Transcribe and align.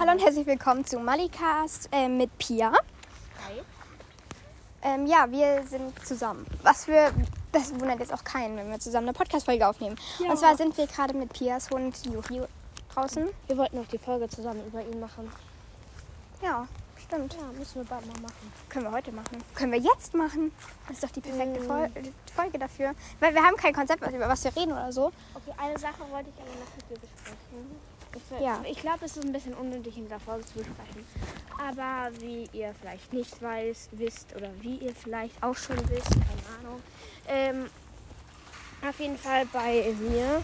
Hallo 0.00 0.12
und 0.12 0.24
herzlich 0.24 0.46
willkommen 0.46 0.82
zu 0.86 0.98
Malicast 0.98 1.90
äh, 1.92 2.08
mit 2.08 2.30
Pia. 2.38 2.72
Hi. 2.72 3.60
Ähm, 4.80 5.06
ja, 5.06 5.30
wir 5.30 5.62
sind 5.66 5.92
zusammen. 6.06 6.46
Was 6.62 6.86
für, 6.86 7.12
das 7.52 7.78
wundert 7.78 7.98
jetzt 7.98 8.14
auch 8.14 8.24
keinen, 8.24 8.56
wenn 8.56 8.70
wir 8.70 8.80
zusammen 8.80 9.08
eine 9.08 9.12
Podcast-Folge 9.12 9.68
aufnehmen. 9.68 9.96
Ja. 10.18 10.30
Und 10.30 10.38
zwar 10.38 10.56
sind 10.56 10.74
wir 10.78 10.86
gerade 10.86 11.12
mit 11.12 11.30
Pias 11.34 11.68
Hund 11.68 11.94
Juri 12.06 12.40
draußen. 12.94 13.28
Wir 13.46 13.58
wollten 13.58 13.76
noch 13.76 13.88
die 13.88 13.98
Folge 13.98 14.26
zusammen 14.30 14.66
über 14.66 14.80
ihn 14.80 15.00
machen. 15.00 15.30
Ja, 16.42 16.66
stimmt. 16.96 17.34
Ja, 17.34 17.58
müssen 17.58 17.74
wir 17.74 17.84
bald 17.84 18.06
mal 18.06 18.22
machen. 18.22 18.52
Können 18.70 18.86
wir 18.86 18.92
heute 18.92 19.12
machen. 19.12 19.44
Können 19.54 19.72
wir 19.72 19.80
jetzt 19.80 20.14
machen. 20.14 20.50
Das 20.88 20.96
ist 20.96 21.04
doch 21.04 21.10
die 21.10 21.20
perfekte 21.20 21.60
Mm. 21.60 21.66
Fol 21.66 21.90
Folge 22.34 22.58
dafür. 22.58 22.94
Weil 23.18 23.34
wir 23.34 23.42
haben 23.42 23.56
kein 23.58 23.74
Konzept, 23.74 24.00
über 24.00 24.30
was 24.30 24.44
wir 24.44 24.56
reden 24.56 24.72
oder 24.72 24.90
so. 24.92 25.12
Okay, 25.34 25.54
eine 25.58 25.78
Sache 25.78 26.00
wollte 26.10 26.30
ich 26.30 26.40
aber 26.40 26.58
noch 26.58 26.74
mit 26.74 26.88
dir 26.88 26.98
besprechen. 26.98 27.89
Ja. 28.40 28.62
ich 28.68 28.78
glaube, 28.78 29.04
es 29.04 29.16
ist 29.16 29.24
ein 29.24 29.32
bisschen 29.32 29.54
unnötig 29.54 29.96
in 29.96 30.04
dieser 30.04 30.20
Folge 30.20 30.44
zu 30.46 30.54
besprechen. 30.54 31.04
Aber 31.58 32.10
wie 32.20 32.48
ihr 32.52 32.74
vielleicht 32.80 33.12
nicht 33.12 33.40
weiß, 33.42 33.90
wisst 33.92 34.34
oder 34.34 34.50
wie 34.60 34.76
ihr 34.76 34.94
vielleicht 34.94 35.42
auch 35.42 35.56
schon 35.56 35.76
wisst, 35.88 36.10
keine 36.10 36.58
Ahnung. 36.58 36.82
Ähm, 37.28 37.70
auf 38.86 38.98
jeden 38.98 39.18
Fall 39.18 39.46
bei 39.52 39.94
mir 40.00 40.42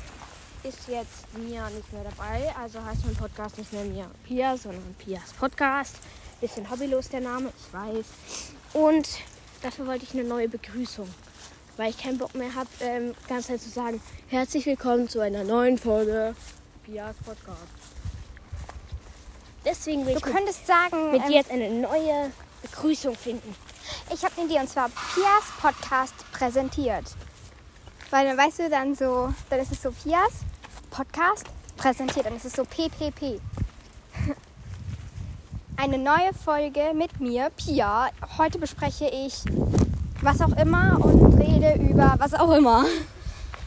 ist 0.63 0.89
jetzt 0.89 1.33
Mia 1.39 1.69
nicht 1.71 1.93
mehr 1.93 2.05
dabei. 2.05 2.55
Also 2.61 2.85
heißt 2.85 3.05
mein 3.05 3.17
Podcast 3.17 3.59
nicht 3.59 3.73
mehr 3.73 3.85
Mia 3.85 4.11
Pia, 4.25 4.57
sondern 4.57 4.95
Pias 4.99 5.33
Podcast. 5.33 5.97
Bisschen 6.41 6.69
hobbylos 6.71 7.09
der 7.09 7.21
Name, 7.21 7.51
ich 7.57 7.73
weiß. 7.73 8.07
Und 8.75 9.09
dafür 9.63 9.87
wollte 9.87 10.05
ich 10.05 10.13
eine 10.13 10.25
neue 10.25 10.49
Begrüßung. 10.49 11.09
Weil 11.77 11.91
ich 11.91 11.99
keinen 11.99 12.19
Bock 12.19 12.35
mehr 12.35 12.55
habe, 12.55 12.69
ähm, 12.81 13.15
die 13.25 13.29
ganze 13.29 13.49
Zeit 13.49 13.63
zu 13.63 13.71
sagen, 13.71 14.01
herzlich 14.29 14.67
willkommen 14.67 15.09
zu 15.09 15.21
einer 15.21 15.45
neuen 15.45 15.79
Folge 15.79 16.35
Pias 16.87 17.17
Podcast. 17.25 17.59
Deswegen 19.65 20.07
will 20.07 20.13
Du 20.13 20.21
ich 20.21 20.25
mit, 20.25 20.35
könntest 20.35 20.67
sagen, 20.69 21.11
mit 21.11 21.21
ähm, 21.23 21.29
dir 21.29 21.37
jetzt 21.39 21.51
eine 21.51 21.69
neue 21.69 22.31
Begrüßung 22.63 23.17
finden. 23.17 23.57
ich 24.15 24.25
habe 24.25 24.33
eine 24.37 24.47
Idee 24.47 24.61
und 24.61 24.69
zwar 24.69 24.89
Pias 24.89 25.45
Podcast 25.61 26.15
präsentiert. 26.31 27.05
Weil 28.11 28.27
dann 28.29 28.39
weißt 28.39 28.61
du 28.61 28.71
dann 28.71 28.95
so, 28.95 29.35
dann 29.51 29.59
ist 29.59 29.73
es 29.73 29.83
so 29.83 29.91
Pias 29.91 30.31
Podcast 30.91 31.47
präsentiert, 31.77 32.27
dann 32.27 32.37
ist 32.37 32.45
es 32.45 32.53
so 32.53 32.63
PPP. 32.63 33.41
Eine 35.77 35.99
neue 35.99 36.33
Folge 36.45 36.93
mit 36.95 37.21
mir, 37.21 37.51
Pia. 37.51 38.11
Heute 38.39 38.61
bespreche 38.61 39.09
ich 39.09 39.43
was 40.23 40.41
auch 40.41 40.57
immer 40.57 41.05
und 41.05 41.35
rede 41.35 41.83
über 41.83 42.15
was 42.19 42.33
auch 42.33 42.53
immer. 42.53 42.87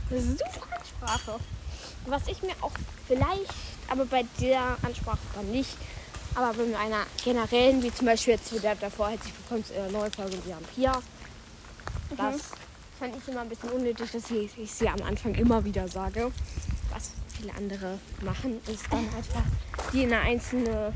Super 0.09 0.77
Ansprache. 0.79 1.39
Was 2.09 2.27
ich 2.27 2.41
mir 2.41 2.53
auch 2.61 2.71
vielleicht, 3.07 3.53
aber 3.87 4.03
bei 4.05 4.25
der 4.41 4.77
Ansprache 4.81 5.19
dann 5.35 5.51
nicht, 5.51 5.77
aber 6.33 6.53
bei 6.53 6.63
einer 6.75 7.05
generellen, 7.23 7.83
wie 7.83 7.93
zum 7.93 8.07
Beispiel 8.07 8.33
jetzt 8.33 8.51
wieder 8.51 8.73
davor, 8.73 9.09
herzlich 9.09 9.33
willkommen 9.37 9.63
zu 9.63 9.75
einer 9.75 9.91
neuen 9.91 10.11
Folge 10.11 10.37
haben 10.51 10.65
Pia. 10.73 10.91
Das 12.17 12.41
fand 12.97 13.15
ich 13.15 13.27
immer 13.27 13.41
ein 13.41 13.49
bisschen 13.49 13.69
unnötig, 13.69 14.11
dass 14.11 14.31
ich, 14.31 14.57
ich 14.57 14.71
sie 14.71 14.89
am 14.89 15.03
Anfang 15.03 15.35
immer 15.35 15.63
wieder 15.63 15.87
sage. 15.87 16.31
Was 16.91 17.11
viele 17.37 17.53
andere 17.53 17.99
machen, 18.23 18.59
ist 18.65 18.85
dann 18.89 19.07
einfach 19.15 19.43
die 19.93 20.03
in 20.03 20.11
eine 20.11 20.21
einzelne 20.21 20.91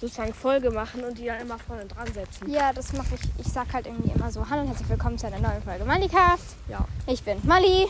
sozusagen 0.00 0.32
Folge 0.32 0.70
machen 0.70 1.02
und 1.02 1.18
die 1.18 1.26
dann 1.26 1.40
immer 1.40 1.58
vorne 1.58 1.86
dran 1.86 2.06
setzen. 2.12 2.48
Ja, 2.48 2.72
das 2.72 2.92
mache 2.92 3.16
ich. 3.16 3.46
Ich 3.46 3.52
sag 3.52 3.72
halt 3.72 3.86
irgendwie 3.86 4.12
immer 4.12 4.30
so, 4.30 4.48
hallo 4.48 4.62
und 4.62 4.68
herzlich 4.68 4.88
willkommen 4.88 5.18
zu 5.18 5.26
einer 5.26 5.40
neuen 5.40 5.60
Folge 5.60 5.84
Malicast. 5.84 6.54
Ja. 6.68 6.86
Ich 7.08 7.20
bin 7.24 7.40
Mali. 7.42 7.88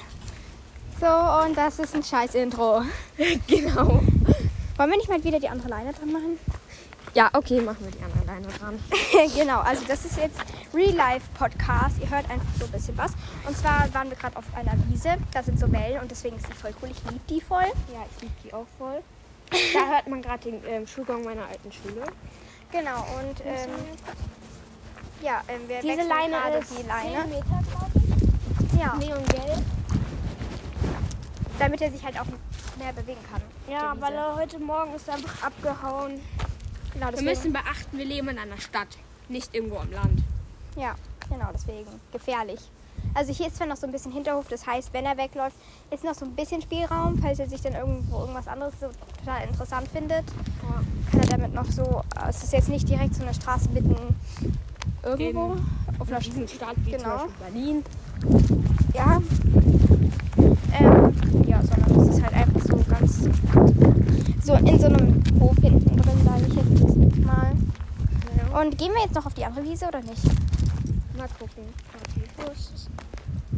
So, 1.00 1.06
und 1.06 1.56
das 1.56 1.78
ist 1.78 1.94
ein 1.94 2.02
scheiß 2.02 2.34
Intro. 2.34 2.82
Genau. 3.46 4.02
Wollen 4.76 4.90
wir 4.90 4.96
nicht 4.96 5.08
mal 5.08 5.22
wieder 5.22 5.40
die 5.40 5.48
andere 5.48 5.68
Leine 5.68 5.92
dran 5.92 6.12
machen? 6.12 6.38
Ja, 7.14 7.30
okay, 7.32 7.60
machen 7.60 7.78
wir 7.80 7.90
die 7.90 8.02
andere 8.02 8.24
Leine 8.26 8.46
dran. 8.46 8.78
genau, 9.36 9.60
also 9.60 9.84
das 9.88 10.04
ist 10.04 10.18
jetzt 10.18 10.38
Real 10.72 10.94
Life 10.94 11.26
Podcast. 11.34 11.98
Ihr 12.00 12.08
hört 12.10 12.30
einfach 12.30 12.46
so 12.58 12.64
ein 12.66 12.70
bisschen 12.70 12.96
was. 12.96 13.12
Und 13.46 13.56
zwar 13.56 13.92
waren 13.92 14.08
wir 14.10 14.16
gerade 14.16 14.36
auf 14.36 14.44
einer 14.54 14.72
Wiese. 14.88 15.16
Da 15.32 15.42
sind 15.42 15.58
so 15.58 15.70
Wellen 15.72 16.00
und 16.00 16.10
deswegen 16.10 16.36
ist 16.36 16.48
die 16.48 16.52
voll 16.52 16.72
cool. 16.82 16.90
Ich 16.90 17.02
liebe 17.10 17.24
die 17.28 17.40
voll. 17.40 17.66
Ja, 17.92 18.04
ich 18.14 18.22
liebe 18.22 18.34
die 18.44 18.52
auch 18.52 18.66
voll. 18.78 19.02
Da 19.74 19.94
hört 19.94 20.06
man 20.08 20.20
gerade 20.20 20.50
den 20.50 20.62
ähm, 20.66 20.86
Schulgang 20.86 21.24
meiner 21.24 21.46
alten 21.46 21.72
Schule. 21.72 22.02
Genau, 22.70 22.98
und 23.18 23.40
ähm, 23.46 23.70
ja, 25.22 25.40
ähm, 25.48 25.62
wir 25.66 25.80
Diese 25.80 26.06
Leine 26.06 26.36
gerade 26.36 26.58
ist 26.58 26.70
die 26.70 26.76
10 26.76 26.86
Leine. 26.86 27.26
Meter, 27.28 27.62
glaube 27.70 27.92
ich. 27.94 28.78
Ja, 28.78 28.94
Neongelb. 28.94 29.77
Damit 31.58 31.80
er 31.82 31.90
sich 31.90 32.04
halt 32.04 32.18
auch 32.20 32.26
mehr 32.78 32.92
bewegen 32.92 33.20
kann. 33.30 33.42
Ja, 33.68 33.94
weil 34.00 34.14
er 34.14 34.36
heute 34.36 34.58
Morgen 34.58 34.94
ist 34.94 35.08
einfach 35.08 35.42
abgehauen. 35.42 36.20
Genau, 36.94 37.06
Wir 37.06 37.10
deswegen, 37.12 37.30
müssen 37.30 37.52
beachten, 37.52 37.98
wir 37.98 38.04
leben 38.04 38.28
in 38.28 38.38
einer 38.38 38.58
Stadt, 38.58 38.98
nicht 39.28 39.54
irgendwo 39.54 39.76
am 39.78 39.90
Land. 39.92 40.22
Ja, 40.76 40.94
genau, 41.28 41.48
deswegen. 41.52 41.86
Gefährlich. 42.12 42.60
Also 43.14 43.32
hier 43.32 43.46
ist 43.46 43.56
zwar 43.56 43.66
noch 43.66 43.76
so 43.76 43.86
ein 43.86 43.92
bisschen 43.92 44.12
Hinterhof, 44.12 44.48
das 44.48 44.66
heißt, 44.66 44.92
wenn 44.92 45.04
er 45.06 45.16
wegläuft, 45.16 45.56
ist 45.90 46.02
noch 46.04 46.14
so 46.14 46.24
ein 46.24 46.34
bisschen 46.34 46.60
Spielraum, 46.62 47.18
falls 47.22 47.38
er 47.38 47.48
sich 47.48 47.60
dann 47.60 47.74
irgendwo 47.74 48.20
irgendwas 48.20 48.48
anderes 48.48 48.74
so 48.80 48.88
total 49.20 49.44
interessant 49.46 49.88
findet. 49.88 50.24
Kann 51.10 51.20
er 51.20 51.26
damit 51.26 51.54
noch 51.54 51.66
so, 51.70 52.02
äh, 52.22 52.28
es 52.28 52.42
ist 52.42 52.52
jetzt 52.52 52.68
nicht 52.68 52.88
direkt 52.88 53.14
so 53.14 53.22
eine 53.22 53.32
Straße 53.34 53.68
mitten 53.70 53.96
irgendwo 55.04 55.56
auf 55.98 56.08
einer 56.08 56.20
Stadt 56.20 56.74
wie 56.84 56.90
Genau. 56.90 57.02
zum 57.02 57.10
Beispiel 57.12 57.30
Berlin. 57.40 57.84
Ja. 58.94 59.22
Ähm, 60.72 61.07
ja, 61.46 61.60
sondern 61.62 61.98
das 61.98 62.16
ist 62.16 62.22
halt 62.22 62.34
einfach 62.34 62.62
so 62.62 62.76
ganz 62.88 63.28
so 64.44 64.54
in 64.54 64.78
so 64.78 64.86
einem 64.86 65.22
Hof 65.40 65.56
hinten 65.60 65.96
drin, 65.96 66.24
sage 66.24 66.44
ich 66.48 66.54
jetzt 66.54 67.18
mal. 67.24 67.52
Und 68.60 68.78
gehen 68.78 68.92
wir 68.92 69.02
jetzt 69.02 69.14
noch 69.14 69.26
auf 69.26 69.34
die 69.34 69.44
andere 69.44 69.64
Wiese 69.64 69.86
oder 69.86 70.00
nicht? 70.00 70.24
Mal 71.16 71.28
gucken. 71.38 71.64
Okay, 71.94 72.24
wo 72.36 72.50
ist 72.52 72.72
es? 72.74 72.88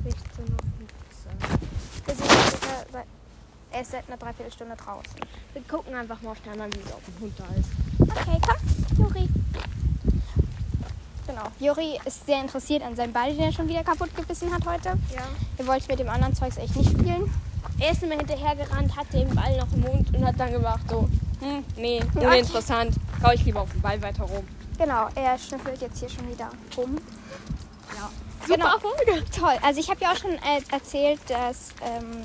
16 0.02 0.44
Uhr. 0.44 0.56
Wir 2.06 2.14
sind 2.14 2.28
jetzt 2.28 2.62
seit, 2.92 3.06
er 3.70 3.80
ist 3.80 3.90
seit 3.92 4.08
einer 4.08 4.16
Dreiviertelstunde 4.16 4.74
draußen. 4.76 5.20
Wir 5.52 5.62
gucken 5.62 5.94
einfach 5.94 6.20
mal 6.22 6.30
auf 6.30 6.40
der 6.40 6.52
anderen 6.52 6.72
Wiese, 6.74 6.92
ob 6.92 7.02
ein 7.06 7.20
Hund 7.20 7.32
da 7.38 7.44
ist. 7.54 7.68
Okay, 8.00 8.38
komm, 8.40 9.04
Juri. 9.04 9.28
Genau, 11.26 11.42
Juri 11.60 12.00
ist 12.04 12.26
sehr 12.26 12.40
interessiert 12.40 12.82
an 12.82 12.96
seinem 12.96 13.12
Ball, 13.12 13.32
den 13.32 13.44
er 13.44 13.52
schon 13.52 13.68
wieder 13.68 13.84
kaputt 13.84 14.14
gebissen 14.16 14.52
hat 14.52 14.66
heute. 14.66 14.88
Ja. 15.14 15.22
Er 15.58 15.66
wollte 15.66 15.86
mit 15.88 16.00
dem 16.00 16.08
anderen 16.08 16.34
Zeugs 16.34 16.56
echt 16.56 16.74
nicht 16.74 16.90
spielen. 16.90 17.32
Er 17.78 17.92
ist 17.92 18.02
immer 18.02 18.16
hinterhergerannt, 18.16 18.96
hat 18.96 19.12
den 19.12 19.34
Ball 19.34 19.56
noch 19.56 19.72
im 19.72 19.80
Mund 19.80 20.14
und 20.14 20.26
hat 20.26 20.38
dann 20.38 20.52
gemacht 20.52 20.82
so, 20.88 21.08
hm, 21.40 21.64
nee, 21.76 22.02
uninteressant. 22.14 22.94
Hau 23.22 23.32
ich 23.32 23.44
lieber 23.44 23.62
auf 23.62 23.70
den 23.72 23.80
Ball 23.80 24.00
weiter 24.02 24.24
rum. 24.24 24.46
Genau, 24.78 25.08
er 25.14 25.38
schnüffelt 25.38 25.80
jetzt 25.80 25.98
hier 25.98 26.08
schon 26.08 26.28
wieder 26.30 26.50
rum. 26.76 26.96
Ja. 27.96 28.10
Genau. 28.46 28.78
Folge. 28.78 29.24
Toll. 29.30 29.56
Also 29.62 29.80
ich 29.80 29.90
habe 29.90 30.00
ja 30.00 30.12
auch 30.12 30.16
schon 30.16 30.32
äh, 30.32 30.60
erzählt, 30.70 31.20
dass, 31.28 31.70
ähm, 31.82 32.22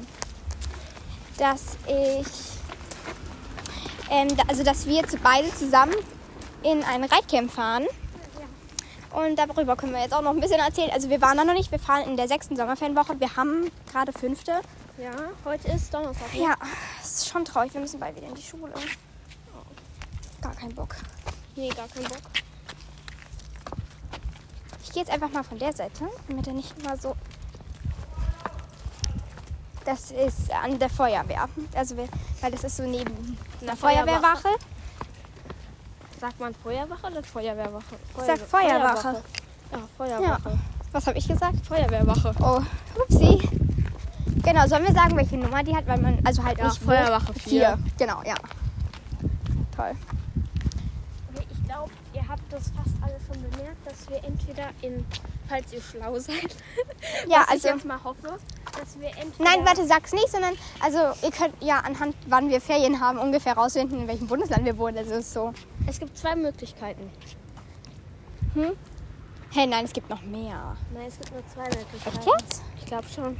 dass 1.37 1.77
ich, 1.87 2.27
ähm, 4.09 4.29
also 4.47 4.63
dass 4.63 4.85
wir 4.85 5.07
zu 5.07 5.17
beide 5.17 5.53
zusammen 5.53 5.93
in 6.63 6.83
ein 6.83 7.03
Reitcamp 7.03 7.51
fahren. 7.51 7.85
Und 9.11 9.37
darüber 9.37 9.75
können 9.75 9.93
wir 9.93 10.01
jetzt 10.01 10.13
auch 10.13 10.21
noch 10.21 10.31
ein 10.31 10.41
bisschen 10.41 10.59
erzählen. 10.59 10.89
Also 10.91 11.09
wir 11.09 11.21
waren 11.21 11.37
da 11.37 11.45
noch 11.45 11.53
nicht, 11.53 11.71
wir 11.71 11.79
fahren 11.79 12.03
in 12.03 12.17
der 12.17 12.27
sechsten 12.27 12.57
Sommerferienwoche. 12.57 13.19
Wir 13.19 13.35
haben 13.37 13.71
gerade 13.91 14.11
fünfte. 14.11 14.61
Ja, 14.97 15.11
heute 15.43 15.67
ist 15.71 15.93
Donnerstag. 15.93 16.33
ne? 16.33 16.41
Ja, 16.41 16.55
es 17.01 17.15
ist 17.17 17.27
schon 17.29 17.43
traurig, 17.43 17.73
wir 17.73 17.81
müssen 17.81 17.99
bald 17.99 18.15
wieder 18.15 18.27
in 18.27 18.35
die 18.35 18.41
Schule. 18.41 18.73
Gar 20.41 20.53
keinen 20.53 20.73
Bock. 20.73 20.95
Nee, 21.55 21.69
gar 21.69 21.87
keinen 21.87 22.05
Bock. 22.05 22.21
Ich 24.83 24.91
gehe 24.93 25.03
jetzt 25.03 25.11
einfach 25.11 25.29
mal 25.31 25.43
von 25.43 25.59
der 25.59 25.73
Seite, 25.73 26.07
damit 26.29 26.47
er 26.47 26.53
nicht 26.53 26.77
immer 26.79 26.95
so. 26.95 27.15
Das 29.83 30.11
ist 30.11 30.49
an 30.51 30.79
der 30.79 30.89
Feuerwehr. 30.89 31.49
Also, 31.75 31.97
weil 31.97 32.51
das 32.51 32.63
ist 32.63 32.77
so 32.77 32.83
neben 32.83 33.37
der 33.61 33.75
Feuerwehrwache. 33.75 34.49
Sagt 36.19 36.39
man 36.39 36.55
Feuerwache 36.55 37.07
oder 37.07 37.21
Feuerwehrwache? 37.23 37.95
Ich 38.17 38.23
sag 38.23 38.39
Feuerwache. 38.39 39.21
Ja, 39.71 39.79
Feuerwache. 39.97 40.57
Was 40.93 41.07
habe 41.07 41.17
ich 41.17 41.27
gesagt? 41.27 41.65
Feuerwehrwache. 41.67 42.33
Oh, 42.39 42.61
upsie. 43.01 43.41
Genau, 44.45 44.67
sollen 44.67 44.85
wir 44.85 44.93
sagen, 44.93 45.17
welche 45.17 45.37
Nummer 45.37 45.63
die 45.63 45.75
hat? 45.75 45.87
Weil 45.87 45.99
man, 45.99 46.19
also 46.23 46.43
halt 46.43 46.59
Ja, 46.59 46.65
nicht 46.65 46.77
Feuerwache 46.77 47.33
vier. 47.33 47.79
Genau, 47.97 48.21
ja. 48.23 48.35
Toll. 49.75 49.93
Okay, 51.33 51.47
ich 51.51 51.67
glaube, 51.67 51.91
ihr 52.13 52.27
habt 52.27 52.53
das 52.53 52.71
fast 52.75 52.95
alle 53.01 53.15
schon 53.25 53.41
bemerkt, 53.49 53.87
dass 53.87 54.07
wir 54.07 54.23
entweder 54.23 54.69
in, 54.83 55.03
falls 55.49 55.73
ihr 55.73 55.81
schlau 55.81 56.19
seid, 56.19 56.55
Ja, 57.27 57.39
was 57.39 57.49
also. 57.49 57.67
ich 57.67 57.73
jetzt 57.73 57.85
mal 57.85 58.03
hoffe, 58.03 58.37
dass 58.79 58.99
wir 58.99 59.07
entweder... 59.07 59.43
Nein, 59.49 59.65
warte, 59.65 59.87
sag's 59.87 60.13
nicht, 60.13 60.29
sondern 60.29 60.53
also 60.79 60.99
ihr 61.23 61.31
könnt 61.31 61.55
ja 61.61 61.79
anhand, 61.79 62.15
wann 62.27 62.49
wir 62.49 62.61
Ferien 62.61 62.99
haben, 62.99 63.17
ungefähr 63.17 63.53
rausfinden, 63.53 64.01
in 64.01 64.07
welchem 64.07 64.27
Bundesland 64.27 64.63
wir 64.63 64.77
wohnen. 64.77 64.99
Also 64.99 65.15
ist 65.15 65.33
so. 65.33 65.53
Es 65.87 65.99
gibt 65.99 66.15
zwei 66.15 66.35
Möglichkeiten. 66.35 67.09
Hey, 69.51 69.65
nein, 69.65 69.85
es 69.85 69.91
gibt 69.91 70.09
noch 70.09 70.21
mehr. 70.21 70.77
Nein, 70.93 71.07
es 71.07 71.17
gibt 71.17 71.31
nur 71.31 71.43
zwei 71.47 71.63
Möglichkeiten. 71.63 72.17
Echt 72.17 72.27
jetzt? 72.27 72.63
Ich 72.77 72.85
glaube 72.85 73.05
schon. 73.13 73.37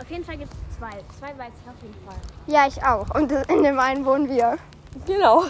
Auf 0.00 0.10
jeden 0.10 0.24
Fall 0.24 0.36
gibt 0.38 0.52
es 0.52 0.78
zwei. 0.78 0.90
Zwei 1.18 1.38
weiß 1.38 1.52
ich 1.62 1.68
auf 1.68 1.82
jeden 1.82 2.06
Fall. 2.06 2.16
Ja, 2.46 2.66
ich 2.66 2.82
auch. 2.84 3.14
Und 3.14 3.32
in 3.32 3.62
dem 3.62 3.78
einen 3.78 4.04
wohnen 4.04 4.28
wir. 4.28 4.58
Genau. 5.06 5.44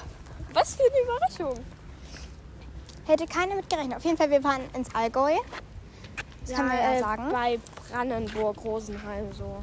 Was 0.54 0.74
für 0.74 0.82
eine 0.82 1.02
Überraschung. 1.02 1.64
Hätte 3.06 3.26
keiner 3.26 3.54
mit 3.54 3.68
gerechnet. 3.68 3.96
Auf 3.96 4.04
jeden 4.04 4.16
Fall, 4.16 4.30
wir 4.30 4.40
fahren 4.40 4.62
ins 4.74 4.94
Allgäu. 4.94 5.34
Das 6.46 6.56
kann 6.56 6.68
man 6.68 6.76
ja 6.76 6.94
äh, 6.94 7.00
sagen. 7.00 7.28
Bei 7.30 7.58
Brandenburg, 7.90 8.64
Rosenheim 8.64 9.32
so. 9.32 9.62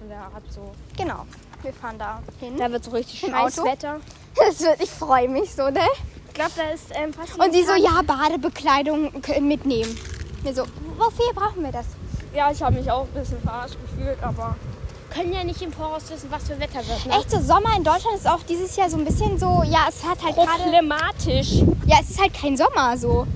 In 0.00 0.08
der 0.08 0.18
Art 0.18 0.42
so. 0.50 0.72
Genau. 0.96 1.26
Wir 1.62 1.72
fahren 1.72 1.98
da 1.98 2.22
hin. 2.40 2.56
Da 2.56 2.70
wird 2.70 2.84
so 2.84 2.90
richtig 2.90 3.20
scheiß? 3.20 3.58
Wetter. 3.64 4.00
Das 4.34 4.60
wird, 4.60 4.82
ich 4.82 4.88
freue 4.88 5.28
mich 5.28 5.54
so, 5.54 5.68
ne? 5.68 5.86
Ich 6.28 6.32
glaube, 6.32 6.52
da 6.56 6.70
ist 6.70 6.86
ähm, 6.94 7.12
fast 7.12 7.38
Und 7.38 7.52
sie 7.52 7.64
so, 7.64 7.74
ja, 7.74 8.00
Badebekleidung 8.00 9.20
können 9.20 9.46
mitnehmen. 9.46 9.94
Mir 10.42 10.54
so, 10.54 10.64
wofür 10.96 11.34
brauchen 11.34 11.62
wir 11.62 11.70
das? 11.70 11.84
Ja, 12.34 12.50
ich 12.50 12.62
habe 12.62 12.76
mich 12.76 12.90
auch 12.90 13.02
ein 13.02 13.20
bisschen 13.20 13.40
verarscht 13.40 13.76
gefühlt, 13.80 14.22
aber 14.22 14.56
können 15.10 15.32
ja 15.32 15.44
nicht 15.44 15.60
im 15.60 15.72
Voraus 15.72 16.10
wissen, 16.10 16.30
was 16.30 16.44
für 16.44 16.58
Wetter 16.58 16.78
wird. 16.86 17.06
Ne? 17.06 17.12
Echt, 17.18 17.30
so 17.30 17.40
Sommer 17.40 17.76
in 17.76 17.84
Deutschland 17.84 18.16
ist 18.16 18.26
auch 18.26 18.42
dieses 18.48 18.74
Jahr 18.76 18.88
so 18.88 18.96
ein 18.96 19.04
bisschen 19.04 19.38
so, 19.38 19.62
ja, 19.66 19.86
es 19.88 20.02
hat 20.02 20.22
halt 20.24 20.34
gerade, 20.34 20.62
Problematisch. 20.62 21.62
ja, 21.86 21.98
es 22.00 22.10
ist 22.10 22.20
halt 22.20 22.32
kein 22.32 22.56
Sommer 22.56 22.96
so. 22.96 23.26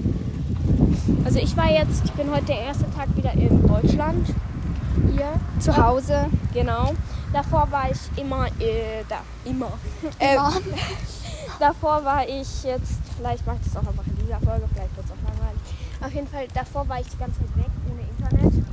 Also 1.25 1.38
ich 1.38 1.54
war 1.56 1.70
jetzt, 1.70 2.04
ich 2.04 2.12
bin 2.12 2.31
heute 2.31 2.46
der 2.46 2.60
erste 2.60 2.84
Tag 2.94 3.14
wieder 3.14 3.32
in 3.32 3.66
Deutschland. 3.66 4.28
Hier. 5.12 5.32
Zu 5.60 5.76
Hause. 5.76 6.26
Genau. 6.54 6.94
Davor 7.32 7.69
war 7.70 7.90
ich 7.90 7.99
immer 8.20 8.46
äh, 8.58 9.04
da. 9.08 9.19
Immer. 9.44 9.72
Immer. 10.19 10.52
Davor 11.58 12.04
war 12.04 12.26
ich 12.26 12.64
jetzt, 12.64 13.00
vielleicht 13.16 13.46
mache 13.46 13.58
ich 13.60 13.72
das 13.72 13.76
auch 13.76 13.88
einfach 13.88 14.06
in 14.06 14.16
dieser 14.16 14.40
Folge, 14.40 14.66
vielleicht 14.72 14.96
wird 14.96 15.06
es 15.06 15.12
auch 15.12 15.28
langweilig. 15.28 15.60
Auf 16.02 16.12
jeden 16.12 16.28
Fall, 16.28 16.46
davor 16.52 16.87
war 16.88 17.00
ich 17.00 17.08
die 17.08 17.16
ganze 17.16 17.40
Zeit 17.40 17.56
weg, 17.56 17.70
ohne 17.90 18.02
Internet. 18.02 18.64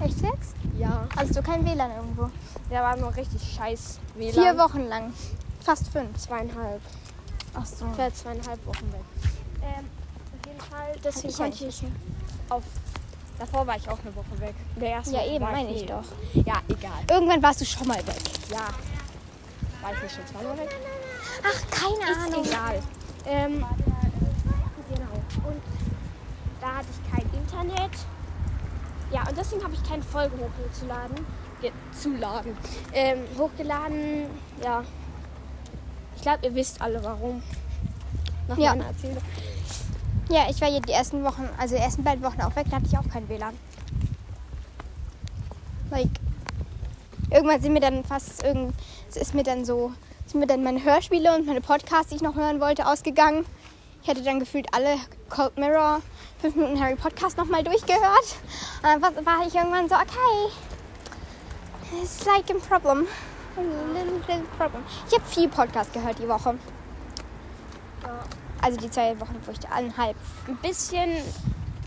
Echt 0.00 0.20
jetzt? 0.20 0.54
Ja. 0.78 1.06
Also 1.16 1.34
du 1.34 1.42
kein 1.42 1.64
WLAN 1.64 1.90
irgendwo. 1.96 2.30
Da 2.70 2.82
war 2.82 2.96
nur 2.96 3.14
richtig 3.16 3.42
scheiß 3.56 3.98
WLAN. 4.14 4.32
Vier 4.34 4.58
Wochen 4.58 4.86
lang. 4.88 5.12
Fast 5.60 5.88
fünf. 5.88 6.16
Zweieinhalb. 6.18 6.80
Ach 7.54 7.64
so. 7.66 7.86
Ich 7.92 7.98
jetzt 7.98 8.18
zweieinhalb 8.20 8.64
Wochen 8.66 8.92
weg. 8.92 9.00
Ähm, 9.62 9.86
auf 10.38 10.46
jeden 10.46 10.60
Fall, 10.60 10.92
deswegen 11.02 11.28
Ich 11.28 11.38
ja 11.38 11.44
konnte 11.44 11.66
ich 11.66 11.82
auf. 12.50 12.62
Davor 13.38 13.66
war 13.66 13.76
ich 13.76 13.88
auch 13.88 13.98
eine 14.04 14.14
Woche 14.16 14.40
weg. 14.40 14.54
Der 14.80 14.88
erste 14.90 15.12
Ja, 15.14 15.20
Woche 15.20 15.28
eben, 15.30 15.44
meine 15.44 15.70
ich 15.70 15.80
nie. 15.82 15.86
doch. 15.86 16.04
Ja, 16.34 16.54
egal. 16.68 17.00
Irgendwann 17.10 17.42
warst 17.42 17.60
du 17.60 17.64
schon 17.66 17.86
mal 17.86 17.98
weg. 18.06 18.16
Ja. 18.50 18.68
War 19.82 19.92
ich 19.94 20.02
nicht 20.02 20.14
schon 20.14 20.26
zweimal 20.26 20.56
weg? 20.58 20.70
Ach, 21.42 21.70
keine 21.70 22.42
Ist 22.42 22.48
egal. 22.50 22.82
Ähm, 23.26 23.52
genau. 24.88 25.48
Und 25.48 25.62
da 26.60 26.66
hatte 26.76 26.86
ich 26.90 27.12
kein 27.12 27.40
Internet. 27.40 27.90
Ja, 29.12 29.26
und 29.28 29.36
deswegen 29.36 29.62
habe 29.62 29.74
ich 29.74 29.82
keine 29.88 30.02
Folge 30.02 30.36
hochgeladen. 30.36 31.16
Ge 31.60 31.70
zu 31.98 32.14
laden. 32.16 32.56
Ähm, 32.92 33.18
hochgeladen, 33.38 34.26
ja. 34.62 34.82
Ich 36.16 36.22
glaube, 36.22 36.44
ihr 36.46 36.54
wisst 36.54 36.80
alle 36.80 37.02
warum. 37.02 37.42
Nach 38.48 38.58
Ja. 38.58 38.70
meiner 38.70 38.86
Erzählung. 38.88 39.22
Ja, 40.28 40.46
ich 40.50 40.60
war 40.60 40.68
hier 40.68 40.80
die 40.80 40.92
ersten 40.92 41.22
Wochen, 41.24 41.48
also 41.58 41.76
die 41.76 41.80
ersten 41.80 42.02
beiden 42.02 42.22
Wochen 42.24 42.40
auch 42.42 42.54
weg, 42.56 42.66
da 42.68 42.76
hatte 42.76 42.86
ich 42.86 42.98
auch 42.98 43.08
kein 43.08 43.28
WLAN. 43.28 43.54
Like, 45.90 46.08
irgendwann 47.30 47.60
sind 47.62 47.72
mir 47.72 47.80
dann 47.80 48.04
fast 48.04 48.42
irgend, 48.42 48.74
es 49.08 49.16
ist 49.16 49.34
mir 49.34 49.44
dann 49.44 49.64
so, 49.64 49.92
sind 50.26 50.40
mir 50.40 50.46
dann 50.48 50.64
meine 50.64 50.82
Hörspiele 50.82 51.34
und 51.36 51.46
meine 51.46 51.60
Podcasts, 51.60 52.08
die 52.08 52.16
ich 52.16 52.22
noch 52.22 52.34
hören 52.34 52.60
wollte, 52.60 52.86
ausgegangen. 52.88 53.44
Ich 54.06 54.10
hatte 54.10 54.22
dann 54.22 54.38
gefühlt 54.38 54.72
alle 54.72 54.98
Cold 55.28 55.58
Mirror, 55.58 56.00
5 56.40 56.54
Minuten 56.54 56.80
Harry 56.80 56.94
Podcast 56.94 57.36
nochmal 57.36 57.64
durchgehört. 57.64 58.36
Und 58.84 59.02
dann 59.02 59.26
war- 59.26 59.44
ich 59.44 59.52
irgendwann 59.52 59.88
so, 59.88 59.96
okay, 59.96 60.52
it's 62.00 62.24
like 62.24 62.48
a 62.48 62.54
problem. 62.68 63.08
A 63.56 63.60
little, 63.60 64.12
little 64.28 64.44
problem. 64.56 64.84
Ich 65.08 65.12
habe 65.12 65.24
viel 65.24 65.48
Podcast 65.48 65.92
gehört 65.92 66.20
die 66.20 66.28
Woche. 66.28 66.56
Also 68.62 68.76
die 68.78 68.88
zwei 68.88 69.18
Wochen, 69.18 69.40
wo 69.44 69.50
ich 69.50 69.58
da 69.58 69.70
eineinhalb 69.70 70.16
Ein 70.46 70.56
bisschen 70.58 71.10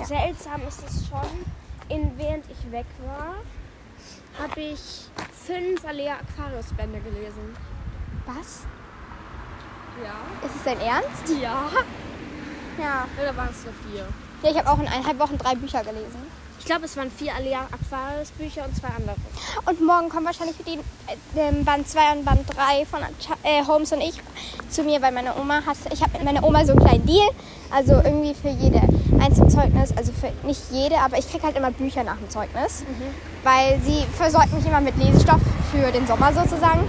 seltsam 0.04 0.62
ist 0.68 0.84
es 0.90 1.08
schon. 1.08 1.46
In, 1.88 2.18
während 2.18 2.44
ich 2.52 2.70
weg 2.70 2.86
war, 3.06 3.36
habe 4.44 4.60
ich 4.60 5.06
fünf 5.46 5.86
Alea 5.86 6.18
Aquarius 6.18 6.74
Bände 6.74 7.00
gelesen. 7.00 7.56
Was? 8.26 8.64
Ja. 10.04 10.46
Ist 10.46 10.56
es 10.58 10.64
dein 10.66 10.82
Ernst? 10.82 11.30
Ja. 11.42 11.70
Ja. 12.80 13.06
Oder 13.22 13.36
waren 13.36 13.50
es 13.52 13.64
nur 13.64 13.74
vier? 13.92 14.06
Ja, 14.44 14.52
ich 14.52 14.58
habe 14.58 14.70
auch 14.70 14.80
in 14.80 14.88
eineinhalb 14.88 15.20
Wochen 15.20 15.38
drei 15.38 15.56
Bücher 15.56 15.84
gelesen. 15.84 16.40
Ich 16.60 16.66
glaube, 16.66 16.86
es 16.86 16.98
waren 16.98 17.10
vier 17.10 17.34
Alea 17.34 17.68
Aquarius 17.72 18.32
Bücher 18.32 18.66
und 18.66 18.76
zwei 18.76 18.90
andere. 18.90 19.16
Und 19.66 19.82
morgen 19.82 20.10
kommen 20.10 20.26
wahrscheinlich 20.26 20.58
die 20.68 20.78
äh, 20.78 21.48
ähm, 21.48 21.64
Band 21.66 21.88
2 21.88 22.18
und 22.18 22.26
Band 22.26 22.42
3 22.54 22.86
von 22.86 23.00
äh, 23.44 23.64
Holmes 23.66 23.92
und 23.92 24.02
ich 24.02 24.22
zu 24.70 24.84
mir, 24.84 25.02
weil 25.02 25.12
meine 25.12 25.36
Oma 25.36 25.66
hat, 25.66 25.78
ich 25.92 26.02
habe 26.02 26.12
mit 26.14 26.26
meiner 26.26 26.44
Oma 26.44 26.66
so 26.66 26.74
einen 26.74 26.82
kleinen 26.82 27.06
Deal. 27.06 27.28
Also 27.72 27.94
irgendwie 27.94 28.34
für 28.34 28.50
jede 28.50 28.82
Einzelzeugnis, 29.22 29.96
also 29.96 30.12
für 30.12 30.32
nicht 30.46 30.62
jede, 30.72 30.98
aber 30.98 31.18
ich 31.18 31.30
kriege 31.30 31.44
halt 31.44 31.56
immer 31.56 31.72
Bücher 31.72 32.04
nach 32.04 32.18
dem 32.18 32.30
Zeugnis. 32.30 32.84
Weil 33.44 33.80
sie 33.84 34.06
versorgt 34.18 34.54
mich 34.54 34.66
immer 34.66 34.82
mit 34.82 34.98
Lesestoff 34.98 35.42
für 35.72 35.92
den 35.92 36.06
Sommer 36.08 36.34
sozusagen. 36.34 36.82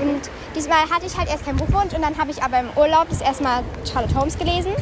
Und 0.00 0.30
diesmal 0.54 0.88
hatte 0.90 1.06
ich 1.06 1.16
halt 1.16 1.28
erst 1.28 1.44
keinen 1.44 1.56
Buchwunsch 1.56 1.94
und 1.94 2.02
dann 2.02 2.16
habe 2.18 2.30
ich 2.30 2.42
aber 2.42 2.60
im 2.60 2.70
Urlaub 2.76 3.08
das 3.08 3.20
erste 3.20 3.42
Mal 3.42 3.62
Charlotte 3.84 4.14
Holmes 4.14 4.38
gelesen. 4.38 4.72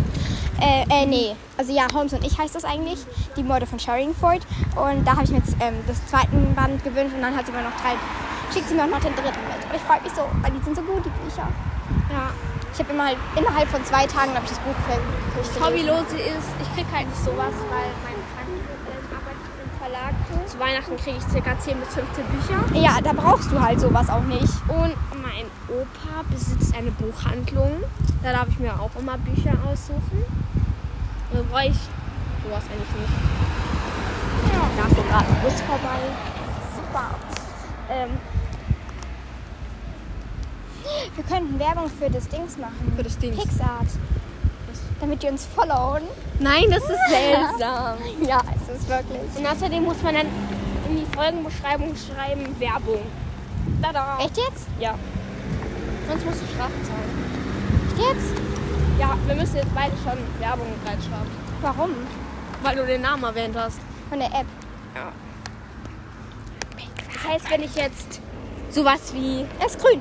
Äh, 0.61 0.85
äh, 0.91 1.07
nee, 1.07 1.37
also 1.57 1.73
ja, 1.73 1.87
Holmes 1.95 2.13
und 2.13 2.25
ich 2.25 2.37
heißt 2.37 2.55
das 2.55 2.65
eigentlich, 2.65 2.99
die 3.37 3.45
Morde 3.45 3.67
von 3.67 3.79
Sherringford. 3.79 4.43
Und 4.75 5.05
da 5.07 5.13
habe 5.13 5.25
ich 5.25 5.31
mir 5.31 5.39
jetzt 5.39 5.55
ähm, 5.61 5.75
das 5.87 6.05
zweiten 6.07 6.55
Band 6.55 6.83
gewünscht 6.83 7.15
und 7.15 7.23
dann 7.23 7.37
hat 7.37 7.47
sie 7.47 7.53
mir 7.53 7.63
noch 7.63 7.77
drei, 7.81 7.95
schickt 8.53 8.69
sie 8.69 8.75
mir 8.75 8.87
noch 8.87 9.01
den 9.01 9.15
dritten 9.15 9.43
mit. 9.47 9.63
Und 9.71 9.77
ich 9.77 9.83
freue 9.83 10.01
mich 10.03 10.13
so, 10.13 10.23
weil 10.43 10.51
die 10.51 10.63
sind 10.65 10.75
so 10.75 10.83
gut, 10.83 11.05
die 11.05 11.15
Bücher. 11.23 11.47
Ja. 12.11 12.31
Ich 12.73 12.79
habe 12.79 12.93
immer 12.93 13.07
halt, 13.07 13.19
innerhalb 13.35 13.69
von 13.69 13.85
zwei 13.85 14.07
Tagen 14.07 14.35
habe 14.35 14.45
ich 14.45 14.51
das 14.51 14.61
Buch 14.61 14.77
fertig 14.87 15.03
gelesen. 15.35 15.65
Hobbylose 15.65 16.15
ist, 16.15 16.51
ich 16.63 16.71
krieg 16.75 16.87
halt 16.95 17.09
nicht 17.09 17.25
sowas, 17.25 17.55
weil 17.71 17.91
meine 18.07 18.23
äh, 18.23 19.03
arbeitet 19.15 19.51
im 19.63 19.71
Verlag. 19.79 20.15
Zu 20.49 20.59
Weihnachten 20.59 20.97
kriege 20.97 21.19
ich 21.19 21.45
ca. 21.45 21.59
10 21.59 21.79
bis 21.79 21.89
15 21.95 22.25
Bücher. 22.25 22.81
Ja, 22.81 23.01
da 23.03 23.13
brauchst 23.13 23.53
du 23.53 23.61
halt 23.61 23.81
sowas 23.81 24.09
auch 24.09 24.23
nicht. 24.23 24.49
Und 24.69 24.97
mein 25.23 25.45
Opa 25.69 26.23
besitzt 26.31 26.75
eine 26.75 26.91
Buchhandlung. 26.93 27.83
Da 28.23 28.33
darf 28.33 28.49
ich 28.49 28.59
mir 28.59 28.73
auch 28.81 28.91
immer 28.99 29.19
Bücher 29.19 29.53
aussuchen. 29.71 30.25
Da 31.33 31.41
brauche 31.51 31.67
ich 31.67 31.77
sowas 32.43 32.65
eigentlich 32.71 32.95
nicht. 32.97 33.13
Ja. 34.53 34.83
Da 34.83 34.89
so 34.89 35.03
gerade 35.03 35.27
ein 35.27 35.43
Bus 35.43 35.61
vorbei. 35.61 35.99
Super. 36.75 37.11
Ähm, 37.91 38.11
Wir 41.15 41.25
könnten 41.25 41.59
Werbung 41.59 41.91
für 41.91 42.09
das 42.09 42.29
Dings 42.29 42.57
machen. 42.57 42.93
Für 42.97 43.03
das 43.03 43.19
Dings? 43.19 43.37
Pixart. 43.37 43.89
Damit 45.01 45.23
die 45.23 45.29
uns 45.29 45.47
followen. 45.55 46.03
nein, 46.41 46.65
das 46.71 46.83
ist 46.83 47.09
seltsam. 47.09 47.99
Ja, 48.27 48.41
es 48.57 48.77
ist 48.77 48.89
wirklich. 48.89 49.21
Und 49.37 49.47
außerdem 49.47 49.85
muss 49.85 50.03
man 50.03 50.15
dann 50.15 50.27
in 50.89 50.97
die 50.99 51.07
Folgenbeschreibung 51.17 51.95
schreiben 51.97 52.59
Werbung. 52.59 53.01
Tada. 53.83 54.19
Echt 54.21 54.37
jetzt? 54.37 54.67
Ja. 54.81 54.95
Sonst 56.09 56.25
musst 56.27 56.41
du 56.43 56.47
Strafe 56.47 56.73
zahlen. 56.83 57.89
Echt 57.91 57.99
jetzt? 57.99 58.33
Ja, 58.99 59.17
wir 59.27 59.35
müssen 59.37 59.57
jetzt 59.57 59.75
beide 59.75 59.93
schon 60.03 60.19
Werbung 60.41 60.67
reinschreiben. 60.85 61.31
Warum? 61.61 61.91
Weil 62.63 62.77
du 62.77 62.87
den 62.87 63.03
Namen 63.03 63.23
erwähnt 63.23 63.55
hast. 63.57 63.79
Von 64.09 64.19
der 64.19 64.29
App. 64.29 64.47
Ja. 64.97 65.13
Das 67.13 67.33
heißt, 67.33 67.51
wenn 67.51 67.63
ich 67.63 67.75
jetzt 67.77 68.21
sowas 68.71 69.13
wie 69.15 69.45
Er 69.61 69.67
ist 69.67 69.79
grün. 69.81 70.01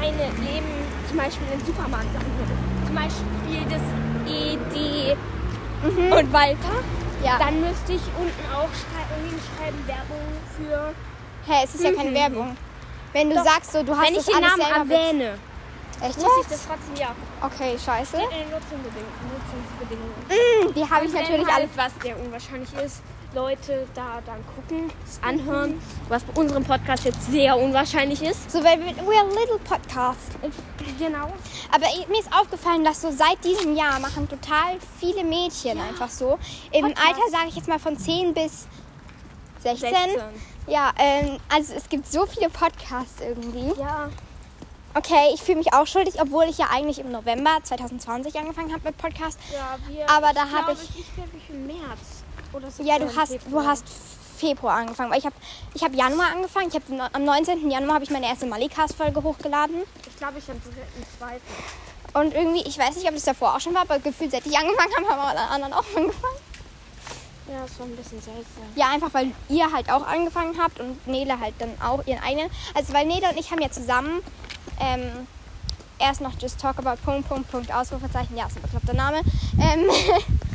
eine 0.00 0.12
Leben 0.40 0.66
zum 1.08 1.16
Beispiel 1.16 1.46
im 1.52 1.64
Supermarkt 1.64 2.12
sagen 2.12 2.32
würde, 2.38 2.54
zum 2.86 2.94
Beispiel 2.94 3.60
das 3.70 3.82
ED 4.30 5.16
und 6.12 6.32
Walter, 6.32 6.76
Ja. 7.24 7.38
dann 7.38 7.60
müsste 7.60 7.92
ich 7.92 8.02
unten 8.18 8.44
auch 8.54 8.68
schrei 8.74 9.04
hinschreiben 9.28 9.86
Werbung 9.86 10.26
für... 10.56 10.94
Hä, 11.46 11.60
es 11.64 11.74
ist 11.74 11.84
ja 11.84 11.92
keine 11.92 12.12
Werbung. 12.14 12.56
Wenn 13.12 13.30
du 13.30 13.36
Doch. 13.36 13.44
sagst, 13.44 13.72
so, 13.72 13.82
du 13.82 13.96
hast 13.96 14.06
wenn 14.06 14.12
ich 14.14 14.16
das 14.18 14.26
den 14.26 14.44
alles 14.44 14.56
Namen 14.58 14.90
erwähne, 14.90 15.38
Echt 16.00 16.16
muss 16.18 16.30
ich 16.42 16.46
das 16.48 16.66
trotzdem, 16.68 16.94
ja, 16.94 17.08
Okay, 17.42 17.76
scheiße. 17.76 18.16
in 18.16 18.22
den 18.30 18.50
Nutzungsbedingungen. 18.50 20.14
Hm, 20.28 20.74
Die 20.74 20.88
habe 20.88 21.06
ich 21.06 21.12
natürlich 21.12 21.46
halt 21.46 21.56
alle. 21.56 21.68
was 21.74 21.92
sehr 22.02 22.16
unwahrscheinlich 22.20 22.72
ist, 22.84 23.02
Leute 23.34 23.86
da 23.94 24.20
dann 24.24 24.42
gucken, 24.56 24.90
es 25.06 25.20
anhören, 25.22 25.80
was 26.08 26.22
bei 26.24 26.40
unserem 26.40 26.64
Podcast 26.64 27.04
jetzt 27.04 27.30
sehr 27.30 27.56
unwahrscheinlich 27.58 28.22
ist. 28.22 28.50
So, 28.50 28.64
weil 28.64 28.80
wir, 28.80 28.92
we're 29.04 29.20
a 29.20 29.28
little 29.28 29.58
podcast. 29.64 30.32
Genau. 30.98 31.32
Aber 31.70 31.86
ich- 31.98 32.08
mir 32.08 32.20
ist 32.20 32.32
aufgefallen, 32.32 32.84
dass 32.84 33.02
so 33.02 33.10
seit 33.10 33.44
diesem 33.44 33.76
Jahr 33.76 34.00
machen 34.00 34.28
total 34.28 34.78
viele 34.98 35.24
Mädchen 35.24 35.78
einfach 35.78 36.08
so. 36.08 36.38
Im 36.72 36.86
Podcast. 36.86 37.06
Alter 37.06 37.30
sage 37.30 37.48
ich 37.48 37.56
jetzt 37.56 37.68
mal 37.68 37.78
von 37.78 37.98
10 37.98 38.32
bis 38.32 38.66
16. 39.62 39.90
16. 39.90 40.20
Ja, 40.66 40.92
ähm, 40.98 41.38
also 41.54 41.74
es 41.74 41.88
gibt 41.88 42.10
so 42.10 42.24
viele 42.26 42.48
Podcasts 42.48 43.20
irgendwie. 43.20 43.78
Ja. 43.78 44.08
Okay, 44.94 45.32
ich 45.34 45.42
fühle 45.42 45.58
mich 45.58 45.72
auch 45.74 45.86
schuldig, 45.86 46.14
obwohl 46.20 46.44
ich 46.44 46.56
ja 46.58 46.68
eigentlich 46.72 46.98
im 46.98 47.12
November 47.12 47.58
2020 47.62 48.36
angefangen 48.38 48.72
habe 48.72 48.84
mit 48.84 48.96
Podcast. 48.96 49.38
Ja, 49.52 49.76
wir, 49.86 50.08
Aber 50.10 50.32
da 50.32 50.44
ich 50.46 50.52
hab 50.52 50.64
glaube, 50.66 50.80
ich- 50.82 51.00
Ich 51.00 51.14
glaube, 51.14 51.30
ich 51.36 51.50
im 51.50 51.66
März. 51.66 52.17
Ja, 52.82 52.98
du 52.98 53.14
hast, 53.14 53.38
du 53.50 53.62
hast 53.62 53.84
Februar 54.38 54.76
angefangen, 54.76 55.10
weil 55.10 55.18
ich 55.18 55.26
habe 55.26 55.34
ich 55.74 55.82
hab 55.82 55.94
Januar 55.94 56.32
angefangen. 56.32 56.68
Ich 56.68 56.74
hab, 56.74 57.14
am 57.14 57.24
19. 57.24 57.70
Januar 57.70 57.94
habe 57.94 58.04
ich 58.04 58.10
meine 58.10 58.26
erste 58.26 58.46
Malikas-Folge 58.46 59.22
hochgeladen. 59.22 59.82
Ich 60.06 60.16
glaube, 60.16 60.38
ich 60.38 60.50
am 60.50 60.60
dritten, 60.62 61.04
zweiten. 61.18 61.42
Und 62.14 62.34
irgendwie, 62.34 62.66
ich 62.66 62.78
weiß 62.78 62.96
nicht, 62.96 63.06
ob 63.06 63.14
das 63.14 63.24
davor 63.24 63.54
auch 63.54 63.60
schon 63.60 63.74
war, 63.74 63.82
aber 63.82 63.98
gefühlt, 63.98 64.30
seit 64.30 64.46
ich 64.46 64.56
angefangen 64.56 64.92
habe, 64.94 65.08
haben 65.10 65.20
alle 65.20 65.40
anderen 65.50 65.72
auch 65.74 65.84
angefangen. 65.94 66.36
Ja, 67.48 67.62
das 67.62 67.78
war 67.78 67.86
ein 67.86 67.96
bisschen 67.96 68.20
seltsam. 68.20 68.62
Ja, 68.74 68.90
einfach 68.90 69.12
weil 69.14 69.32
ihr 69.48 69.72
halt 69.72 69.90
auch 69.90 70.06
angefangen 70.06 70.58
habt 70.60 70.80
und 70.80 71.06
Nele 71.06 71.40
halt 71.40 71.54
dann 71.58 71.70
auch 71.82 72.06
ihren 72.06 72.22
eigenen. 72.22 72.50
Also 72.74 72.92
weil 72.92 73.06
Nele 73.06 73.28
und 73.30 73.38
ich 73.38 73.50
haben 73.50 73.60
ja 73.60 73.70
zusammen 73.70 74.22
ähm, 74.80 75.26
erst 75.98 76.20
noch 76.20 76.32
Just 76.38 76.60
Talk 76.60 76.78
About 76.78 77.00
Punkt, 77.02 77.28
Punkt, 77.28 77.50
Punkt, 77.50 77.72
Ausrufezeichen. 77.72 78.36
Ja, 78.36 78.46
ist 78.46 78.56
ein 78.56 78.62
bekloppter 78.62 78.94
Name. 78.94 79.22
Ähm, 79.58 79.88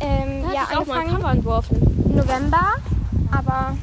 ähm, 0.00 0.44
ja, 0.52 0.66
ich 0.70 0.76
auch 0.76 0.86
mal 0.86 1.00
angefangen 1.00 1.16
Cover 1.20 1.32
entworfen. 1.32 2.04
im 2.06 2.16
November, 2.16 2.74
aber 3.30 3.76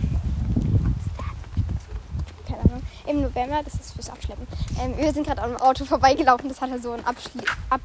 keine 2.48 2.62
Ahnung, 2.64 2.82
im 3.06 3.22
November, 3.22 3.62
das 3.64 3.76
ist 3.76 3.94
fürs 3.94 4.10
Abschleppen. 4.10 4.48
Ähm, 4.82 4.98
wir 4.98 5.14
sind 5.14 5.26
gerade 5.26 5.42
am 5.44 5.56
Auto 5.58 5.86
vorbeigelaufen, 5.86 6.50
das 6.50 6.62
hatte 6.62 6.80
so 6.82 6.92
ein 6.92 7.06
Abschli 7.06 7.42
ab 7.70 7.82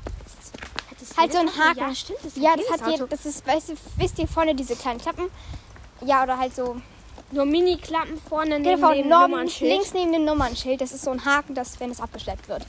halt 1.17 1.33
so 1.33 1.39
ein 1.39 1.49
Haken. 1.49 1.79
Ja, 1.79 1.95
stimmt. 1.95 2.19
Das 2.23 2.37
Ja, 2.37 2.55
das 2.57 2.71
hat 2.71 2.89
Auto. 2.89 3.07
das 3.07 3.27
ist, 3.27 3.47
weißt 3.47 3.71
du, 3.71 3.75
wisst 3.97 4.19
ihr 4.19 4.29
vorne 4.29 4.55
diese 4.55 4.77
kleinen 4.77 5.01
Klappen? 5.01 5.25
Ja, 6.05 6.23
oder 6.23 6.39
halt 6.39 6.55
so 6.55 6.77
Nur 7.31 7.45
Mini-Klappen 7.47 8.21
vorne 8.29 8.59
neben 8.59 8.77
genau, 8.77 8.93
dem 8.93 9.09
Norm, 9.09 9.31
Nummernschild. 9.31 9.73
links 9.73 9.95
neben 9.95 10.13
dem 10.13 10.25
Nummernschild. 10.25 10.81
Das 10.81 10.93
ist 10.93 11.03
so 11.05 11.11
ein 11.11 11.25
Haken, 11.25 11.55
das, 11.55 11.79
wenn 11.81 11.91
es 11.91 12.01
abgeschleppt 12.01 12.49
wird. 12.49 12.67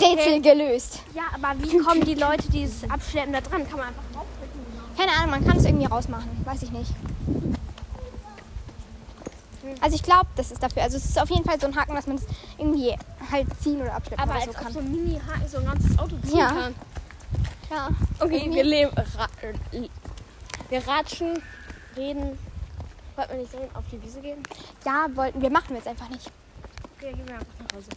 Rätsel 0.00 0.40
gelöst. 0.40 1.00
Ja, 1.14 1.22
aber 1.34 1.60
wie 1.62 1.78
kommen 1.78 2.04
die 2.04 2.14
Leute, 2.14 2.50
die 2.50 2.62
es 2.62 2.88
abschleppen, 2.88 3.32
da 3.32 3.40
dran? 3.40 3.68
Kann 3.68 3.78
man 3.78 3.88
einfach 3.88 4.02
draufdrücken. 4.14 4.29
Keine 4.96 5.12
Ahnung, 5.12 5.30
man 5.30 5.44
kann 5.46 5.56
es 5.58 5.64
irgendwie 5.64 5.86
rausmachen. 5.86 6.28
Weiß 6.44 6.62
ich 6.62 6.70
nicht. 6.70 6.92
Also 9.80 9.94
ich 9.94 10.02
glaube, 10.02 10.26
das 10.36 10.50
ist 10.50 10.62
dafür. 10.62 10.82
Also 10.82 10.96
es 10.96 11.04
ist 11.04 11.20
auf 11.20 11.28
jeden 11.30 11.44
Fall 11.44 11.60
so 11.60 11.66
ein 11.66 11.76
Haken, 11.76 11.94
dass 11.94 12.06
man 12.06 12.16
es 12.16 12.24
irgendwie 12.58 12.94
halt 13.30 13.46
ziehen 13.62 13.80
oder 13.80 13.94
abschleppen 13.94 14.22
Aber 14.28 14.36
oder 14.36 14.44
so 14.46 14.52
kann. 14.52 14.72
so 14.72 14.78
ein 14.80 14.90
Mini-Haken 14.90 15.48
so 15.48 15.58
ein 15.58 15.64
ganzes 15.66 15.98
Auto 15.98 16.16
ziehen 16.24 16.38
Ja. 16.38 16.48
kann. 16.48 16.74
Ja. 17.70 17.88
Okay, 18.18 18.36
Irgendwie- 18.38 18.56
wir 18.56 18.64
leben. 18.64 18.90
Ra 18.96 19.28
wir 20.70 20.88
ratschen, 20.88 21.42
reden. 21.96 22.38
Wollten 23.16 23.32
wir 23.32 23.38
nicht 23.40 23.50
sehen, 23.52 23.68
auf 23.74 23.84
die 23.92 24.02
Wiese 24.02 24.20
gehen? 24.20 24.42
ja, 24.86 25.06
wollten 25.14 25.40
wir, 25.42 25.50
machen 25.50 25.70
wir 25.70 25.76
jetzt 25.76 25.88
einfach 25.88 26.08
nicht. 26.08 26.30
Okay, 26.96 27.12
gehen 27.12 27.26
wir 27.26 27.34
einfach 27.34 27.46
nach 27.60 27.76
Hause. 27.76 27.88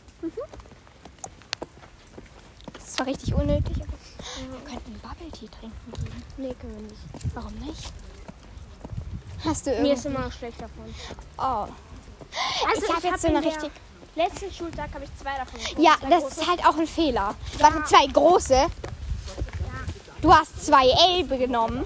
Das 2.74 2.84
ist 2.84 2.96
zwar 2.96 3.08
richtig 3.08 3.34
unnötig, 3.34 3.78
wir 4.52 4.60
könnten 4.70 4.94
Bubble 5.00 5.32
Tea 5.32 5.48
trinken 5.48 5.92
gehen. 5.92 6.24
Nee, 6.38 6.56
können 6.60 6.76
wir 6.76 6.84
nicht. 6.84 7.36
Warum 7.36 7.54
nicht? 7.56 7.94
Hast 9.46 9.66
du 9.66 9.72
Mir 9.72 9.76
irgendwie... 9.78 9.94
ist 9.94 10.06
immer 10.06 10.32
schlecht 10.32 10.62
davon. 10.62 10.94
Oh. 11.38 11.68
Also, 12.68 12.86
ich 12.88 12.94
habe 12.96 13.08
jetzt 13.08 13.22
so 13.22 13.28
in 13.28 13.38
eine 13.38 13.46
richtig... 13.46 13.72
Letzten 14.16 14.52
Schultag 14.54 14.94
habe 14.94 15.06
ich 15.06 15.16
zwei 15.18 15.36
davon 15.38 15.60
getrunken. 15.60 15.82
Ja, 15.82 15.96
Zwei 16.00 16.10
das 16.10 16.22
große. 16.24 16.42
ist 16.42 16.48
halt 16.48 16.66
auch 16.66 16.78
ein 16.78 16.88
Fehler. 16.88 17.36
Warte, 17.60 17.84
zwei 17.86 18.06
große. 18.08 18.68
Du 20.22 20.34
hast 20.34 20.66
zwei 20.66 20.88
Elbe 21.10 21.38
genommen. 21.38 21.84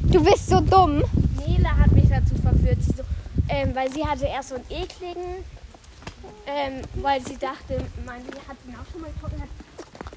Du 0.00 0.22
bist 0.22 0.48
so 0.48 0.60
dumm. 0.60 1.02
Nele 1.46 1.70
hat 1.76 1.92
mich 1.92 2.08
dazu 2.08 2.34
verführt, 2.42 2.78
sie 2.82 2.92
so, 2.96 3.02
ähm, 3.48 3.74
weil 3.74 3.90
sie 3.92 4.04
hatte 4.04 4.26
erst 4.26 4.48
so 4.50 4.56
einen 4.56 4.64
ekligen, 4.68 5.44
ähm, 6.46 6.82
weil 6.94 7.24
sie 7.24 7.36
dachte, 7.38 7.78
sie 7.78 8.48
hat 8.48 8.56
ihn 8.66 8.74
auch 8.74 8.92
schon 8.92 9.00
mal 9.00 9.10
getrunken, 9.12 9.40
hat, 9.42 9.48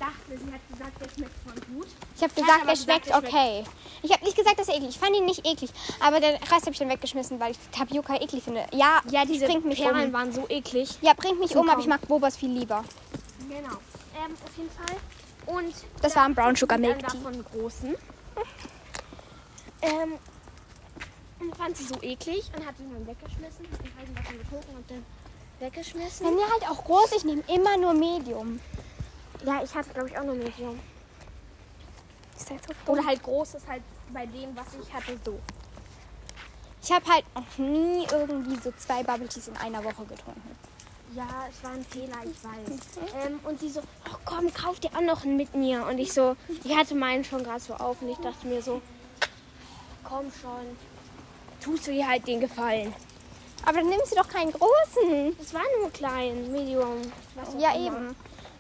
dachte, 0.08 0.44
sie 0.46 0.52
hat 0.54 0.62
gesagt, 0.72 1.02
der 1.02 1.10
schmeckt 1.10 1.36
voll 1.46 1.76
gut. 1.76 1.88
Ich 2.16 2.24
habe 2.24 2.34
gesagt, 2.34 2.52
er 2.66 2.72
gesagt, 2.72 2.84
schmeckt 2.84 3.06
schmeckt- 3.08 3.26
okay. 3.28 3.64
Ich 4.04 4.12
habe 4.12 4.24
nicht 4.26 4.38
gesagt, 4.38 4.60
dass 4.60 4.68
er 4.68 4.76
eklig. 4.76 4.90
Ich 4.90 5.00
fand 5.00 5.16
ihn 5.16 5.26
nicht 5.26 5.46
eklig. 5.46 5.70
Aber 6.00 6.20
den 6.20 6.36
Rest 6.36 6.52
habe 6.62 6.72
ich 6.72 6.78
dann 6.80 6.90
weggeschmissen, 6.90 7.40
weil 7.40 7.52
ich 7.52 7.58
Tapioca 7.72 8.16
eklig 8.16 8.44
finde. 8.44 8.66
Ja, 8.74 9.02
Ja, 9.12 9.26
diese 9.26 9.46
bringt 9.46 9.66
mich 9.66 9.82
Perlen 9.82 10.08
um. 10.08 10.14
waren 10.14 10.32
so 10.32 10.46
eklig. 10.50 10.98
Ja, 11.02 11.14
bringt 11.14 11.40
mich 11.40 11.52
Zum 11.52 11.62
um, 11.62 11.70
aber 11.70 11.82
ich 11.82 11.88
mag 11.88 12.08
Bobas 12.08 12.38
viel 12.38 12.50
lieber. 12.52 12.84
Genau. 13.50 13.58
Ähm, 13.60 14.34
auf 14.46 14.58
jeden 14.58 14.72
Fall. 14.72 14.96
Und 15.56 15.74
Das 16.02 16.14
da 16.14 16.20
war 16.20 16.26
ein 16.28 16.36
Brown 16.36 16.56
Sugar 16.56 16.78
Milk 16.78 17.00
Tea. 17.00 17.18
davon 17.18 17.44
großen. 17.52 17.96
Ähm, 19.82 20.14
und 21.40 21.56
fand 21.56 21.78
sie 21.78 21.84
so 21.86 21.96
eklig 22.02 22.50
und 22.58 22.66
hat 22.66 22.80
ihn 22.80 22.92
dann 22.92 23.06
weggeschmissen. 23.08 23.66
Und 23.66 23.98
halt 23.98 24.18
davon 24.18 24.38
getrunken 24.40 24.76
und 24.76 24.90
dann 24.92 25.06
weggeschmissen. 25.60 26.26
Wenn 26.26 26.36
mir 26.36 26.50
halt 26.52 26.70
auch 26.70 26.84
groß, 26.84 27.12
ich 27.18 27.24
nehme 27.26 27.44
immer 27.48 27.78
nur 27.78 27.94
Medium. 27.94 28.60
Ja, 29.46 29.64
ich 29.64 29.74
hatte 29.74 29.90
glaube 29.90 30.10
ich 30.10 30.18
auch 30.18 30.24
nur 30.24 30.36
Medium. 30.36 30.80
Ist 32.36 32.50
halt 32.50 32.62
so. 32.68 32.92
Oder 32.92 33.06
halt 33.06 33.24
groß 33.24 33.56
ist 33.56 33.68
halt 33.68 33.82
bei 34.14 34.26
dem, 34.26 34.56
was 34.56 34.68
ich 34.82 34.94
hatte, 34.94 35.18
so. 35.24 35.40
Ich 36.82 36.92
habe 36.92 37.06
halt 37.12 37.26
noch 37.36 37.58
nie 37.58 38.08
irgendwie 38.12 38.56
so 38.62 38.72
zwei 38.78 39.04
Bubble 39.04 39.28
Teas 39.28 39.48
in 39.48 39.58
einer 39.58 39.84
Woche 39.84 40.06
getrunken. 40.06 40.56
Ja, 41.14 41.48
es 41.50 41.64
war 41.64 41.72
ein 41.72 41.84
Fehler, 41.86 42.18
ich 42.24 42.44
weiß. 42.44 42.80
Ähm, 43.26 43.40
und 43.44 43.60
sie 43.60 43.70
so, 43.70 43.82
oh 43.82 44.18
komm, 44.26 44.54
kauf 44.54 44.80
dir 44.80 44.90
auch 44.96 45.02
noch 45.02 45.24
einen 45.24 45.38
mit 45.38 45.56
mir. 45.56 45.86
Und 45.86 45.98
ich 45.98 46.14
so, 46.14 46.36
ich 46.64 46.76
hatte 46.76 46.96
meinen 46.96 47.24
schon 47.24 47.44
gerade 47.44 47.60
so 47.60 47.74
auf 47.74 48.02
und 48.02 48.10
ich 48.10 48.18
dachte 48.18 48.46
mir 48.46 48.62
so, 48.62 48.82
komm 50.04 50.32
schon, 50.42 50.78
tust 51.62 51.88
du 51.88 51.92
ihr 51.92 52.08
halt 52.08 52.28
den 52.28 52.40
Gefallen. 52.40 52.94
Aber 53.66 53.80
dann 53.80 53.90
nimmst 53.90 54.12
du 54.12 54.16
doch 54.16 54.28
keinen 54.28 54.52
großen. 54.52 55.36
Es 55.42 55.54
war 55.54 55.64
nur 55.82 55.92
klein, 55.92 56.52
Medium. 56.52 57.02
Ja, 57.58 57.76
eben. 57.76 58.16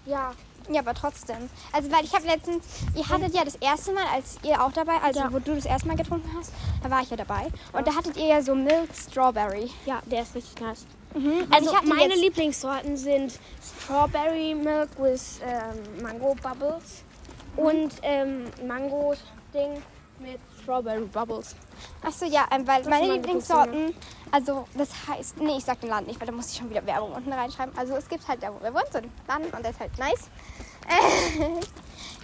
Ja, 0.05 0.33
Ja, 0.69 0.81
aber 0.81 0.93
trotzdem. 0.93 1.49
Also, 1.71 1.91
weil 1.91 2.03
ich 2.03 2.13
habe 2.13 2.25
letztens, 2.27 2.65
ihr 2.95 3.07
hattet 3.07 3.33
ja 3.33 3.43
das 3.45 3.55
erste 3.55 3.93
Mal, 3.93 4.05
als 4.13 4.37
ihr 4.43 4.61
auch 4.63 4.71
dabei, 4.73 4.97
also 5.01 5.19
Ja. 5.21 5.31
wo 5.31 5.39
du 5.39 5.55
das 5.55 5.65
erste 5.65 5.87
Mal 5.87 5.95
getrunken 5.97 6.29
hast, 6.37 6.51
da 6.83 6.89
war 6.89 7.01
ich 7.01 7.09
ja 7.09 7.17
dabei. 7.17 7.47
Und 7.73 7.87
da 7.87 7.95
hattet 7.95 8.17
ihr 8.17 8.27
ja 8.27 8.41
so 8.41 8.53
Milk 8.55 8.89
Strawberry. 8.95 9.69
ja, 9.85 10.01
der 10.05 10.23
ist 10.23 10.35
richtig 10.35 10.59
nice. 10.61 10.85
Und 11.13 11.47
Also 11.51 11.71
ich 11.71 11.75
hatte 11.77 11.87
meine 11.87 12.15
Lieblingssorten 12.15 12.95
sind 12.97 13.39
Strawberry 13.63 14.53
Milk 14.53 14.89
with 14.99 15.39
ähm, 15.43 16.03
Mango 16.03 16.35
Bubbles 16.43 17.03
und 17.55 17.91
ähm, 18.03 18.45
Mango 18.67 19.13
Ding 19.53 19.81
mit 20.19 20.39
Strawberry 20.61 21.05
Bubbles. 21.05 21.55
Achso, 22.03 22.25
ja, 22.25 22.45
ähm, 22.51 22.67
weil 22.67 22.83
meine 22.83 22.89
meine 23.07 23.13
Lieblingssorten, 23.13 23.95
also 24.31 24.67
das 24.75 24.89
heißt, 25.07 25.37
nee, 25.37 25.57
ich 25.57 25.65
sag 25.65 25.79
den 25.81 25.89
Laden 25.89 26.07
nicht, 26.07 26.19
weil 26.19 26.27
da 26.27 26.33
muss 26.33 26.51
ich 26.51 26.57
schon 26.57 26.69
wieder 26.69 26.85
Werbung 26.85 27.11
unten 27.13 27.31
reinschreiben. 27.31 27.77
Also 27.77 27.95
es 27.95 28.07
gibt 28.07 28.27
halt 28.27 28.41
da, 28.43 28.53
wo 28.53 28.61
wir 28.63 28.73
wohnen, 28.73 28.85
so 28.91 28.97
einen 28.99 29.11
Laden 29.27 29.45
und 29.45 29.63
der 29.63 29.71
ist 29.71 29.79
halt 29.79 29.97
nice. 29.97 30.27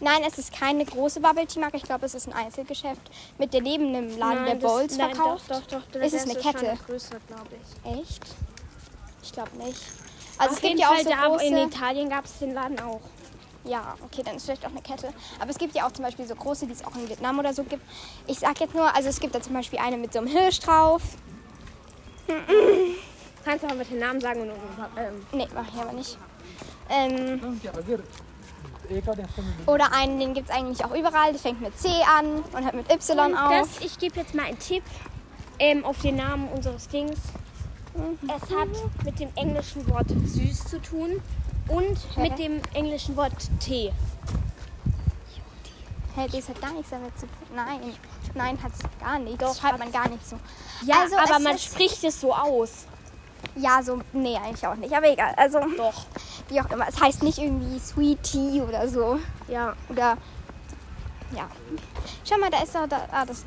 Nein, 0.02 0.22
es 0.28 0.38
ist 0.38 0.54
keine 0.54 0.86
große 0.86 1.20
Bubble 1.20 1.46
Tea 1.46 1.60
Marke. 1.60 1.78
Ich 1.78 1.84
glaube, 1.84 2.06
es 2.06 2.14
ist 2.14 2.28
ein 2.28 2.34
Einzelgeschäft 2.34 3.02
mit 3.38 3.54
der 3.54 3.62
neben 3.62 3.88
einem 3.88 4.18
Laden, 4.18 4.46
der 4.46 4.56
das- 4.56 4.64
Bowls 4.72 4.98
nein, 4.98 5.16
verkauft. 5.16 5.46
Doch, 5.50 5.62
doch, 5.62 5.82
doch. 5.92 6.02
Ist 6.02 6.14
es 6.14 6.24
eine 6.24 6.36
Kette? 6.36 6.78
Größer, 6.86 7.18
glaube 7.28 7.50
ich. 7.52 8.00
Echt? 8.00 8.24
Ich 9.22 9.32
glaube 9.32 9.52
nicht. 9.58 9.82
Also 10.38 10.52
Auf 10.52 10.58
es 10.58 10.62
gibt 10.62 10.80
ja 10.80 10.88
auch 10.90 10.94
Fall 10.96 11.04
so 11.04 11.10
da 11.10 11.28
große. 11.28 11.46
in 11.46 11.58
Italien 11.58 12.10
gab 12.10 12.26
es 12.26 12.40
den 12.40 12.54
Laden 12.54 12.80
auch. 12.80 13.02
Ja, 13.66 13.96
okay, 14.04 14.24
dann 14.26 14.36
ist 14.36 14.46
vielleicht 14.46 14.66
auch 14.66 14.72
eine 14.72 14.82
Kette. 14.82 15.14
Aber 15.40 15.50
es 15.50 15.58
gibt 15.58 15.74
ja 15.74 15.88
auch 15.88 15.92
zum 15.92 16.04
Beispiel 16.04 16.28
so 16.28 16.36
große, 16.36 16.66
die 16.66 16.74
es 16.74 16.84
auch 16.84 16.96
in 16.96 17.08
Vietnam 17.08 17.40
oder 17.40 17.54
so 17.54 17.64
gibt. 17.64 17.84
Ich 18.28 18.40
sag 18.40 18.60
jetzt 18.60 18.74
nur, 18.76 18.94
also 18.94 19.08
es 19.08 19.20
gibt 19.20 19.34
da 19.34 19.42
zum 19.42 19.54
Beispiel 19.54 19.80
eine 19.80 19.96
mit 19.98 20.12
so 20.12 20.20
einem 20.20 20.28
Hirsch 20.28 20.60
drauf. 20.60 21.02
Kannst 23.46 23.63
du 23.63 23.68
mal 23.68 23.75
mit 23.75 23.89
den 23.89 24.00
Namen 24.00 24.22
sagen 24.22 24.42
und 24.42 24.51
unseren 24.51 24.89
ähm. 24.98 25.25
Nee, 25.34 25.48
mach 25.53 25.68
ich 25.68 25.82
aber 25.82 25.94
nicht. 25.94 26.18
Ähm, 26.89 27.60
oder 29.65 29.94
einen, 29.94 30.20
den 30.20 30.34
gibt 30.34 30.50
es 30.50 30.56
eigentlich 30.56 30.84
auch 30.84 30.94
überall. 30.94 31.32
Der 31.32 31.39
fängt 31.39 31.62
mit 31.62 31.77
C 31.77 31.88
an 32.18 32.44
und 32.51 32.63
hört 32.63 32.74
mit 32.74 32.92
Y 32.92 33.32
und 33.32 33.38
auf. 33.38 33.51
Das, 33.51 33.80
ich 33.80 33.98
gebe 33.98 34.20
jetzt 34.20 34.36
mal 34.36 34.46
einen 34.46 34.60
Tipp 34.60 34.84
ähm, 35.60 35.86
auf 35.86 36.01
den 36.01 36.18
Namen 36.18 36.48
unseres 36.50 36.88
Dings. 36.88 37.20
Mhm. 37.96 38.30
Es 38.30 38.56
hat 38.56 38.70
mit 39.06 39.20
dem 39.20 39.30
englischen 39.36 39.88
Wort 39.89 40.10
süß 40.10 40.65
zu 40.65 40.82
tun 40.82 41.22
und 41.68 41.98
Hä? 42.15 42.22
mit 42.22 42.39
dem 42.39 42.62
englischen 42.74 43.15
Wort 43.15 43.34
Tee. 43.60 43.92
Hey, 46.15 46.27
das 46.29 46.48
hat 46.50 46.62
gar 46.62 46.72
nichts 46.74 46.91
damit 46.91 47.17
zu 47.17 47.25
tun. 47.25 47.55
Nein, 47.55 47.79
nein, 48.36 48.62
hat 48.62 48.72
es 48.74 48.79
gar 49.00 49.17
nicht. 49.20 49.41
Doch, 49.41 49.62
hat's. 49.63 49.79
man 49.79 49.91
gar 49.91 50.08
nicht 50.10 50.27
so. 50.27 50.38
Ja, 50.86 51.01
Also, 51.01 51.17
aber 51.17 51.39
man 51.39 51.58
spricht 51.58 52.03
es 52.03 52.22
so 52.22 52.34
aus. 52.34 52.86
Ja, 53.55 53.82
so, 53.84 54.00
nee, 54.13 54.38
eigentlich 54.38 54.65
auch 54.65 54.75
nicht. 54.75 54.96
Aber 54.96 55.08
egal. 55.10 55.34
Also, 55.38 55.60
Doch. 55.77 56.05
wie 56.50 56.62
auch 56.62 56.70
immer. 56.72 56.88
Es 56.88 57.00
heißt 57.01 57.24
nicht 57.24 57.38
irgendwie 57.39 57.79
Sweet 57.79 58.22
Tea 58.24 58.62
oder 58.62 58.88
so. 58.88 59.20
Ja. 59.48 59.74
Oder, 59.89 60.17
ja. 61.36 61.48
Schau 62.27 62.38
mal, 62.38 62.50
da 62.50 62.62
ist 62.63 62.74
doch, 62.75 62.88
da, 62.88 63.08
ah, 63.12 63.25
das 63.25 63.43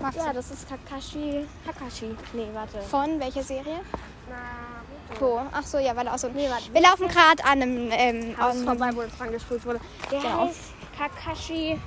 magst 0.00 0.18
Ja, 0.18 0.28
du. 0.28 0.34
das 0.34 0.50
ist 0.50 0.68
Kakashi. 0.68 1.46
Kakashi. 1.66 2.14
Nee, 2.34 2.48
warte. 2.52 2.80
Von 2.82 3.18
welcher 3.18 3.42
Serie? 3.42 3.80
Naruto. 4.28 5.24
Wo? 5.36 5.40
Ach 5.52 5.62
so, 5.66 5.78
ja, 5.78 5.94
weil 5.96 6.06
er 6.06 6.14
auch 6.14 6.18
so. 6.18 6.28
Nee, 6.28 6.48
warte. 6.50 6.72
Wir 6.72 6.80
laufen 6.82 7.08
gerade 7.08 7.44
an 7.44 7.62
einem. 7.62 7.88
Ähm, 7.92 8.36
Haus 8.38 8.62
vorbei, 8.62 8.90
wo 8.94 9.02
es 9.02 9.20
angespult 9.20 9.64
wurde. 9.66 9.80
Der 10.10 10.20
Genau. 10.20 10.46
heißt 10.48 10.60
Kakashi. 10.96 11.78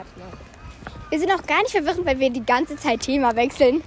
Warte 0.00 0.18
mal. 0.18 0.38
wir 1.10 1.18
sind 1.18 1.30
auch 1.32 1.46
gar 1.46 1.58
nicht 1.62 1.72
verwirrend, 1.72 2.06
weil 2.06 2.18
wir 2.18 2.30
die 2.30 2.44
ganze 2.44 2.76
Zeit 2.76 3.00
Thema 3.00 3.34
wechseln. 3.36 3.82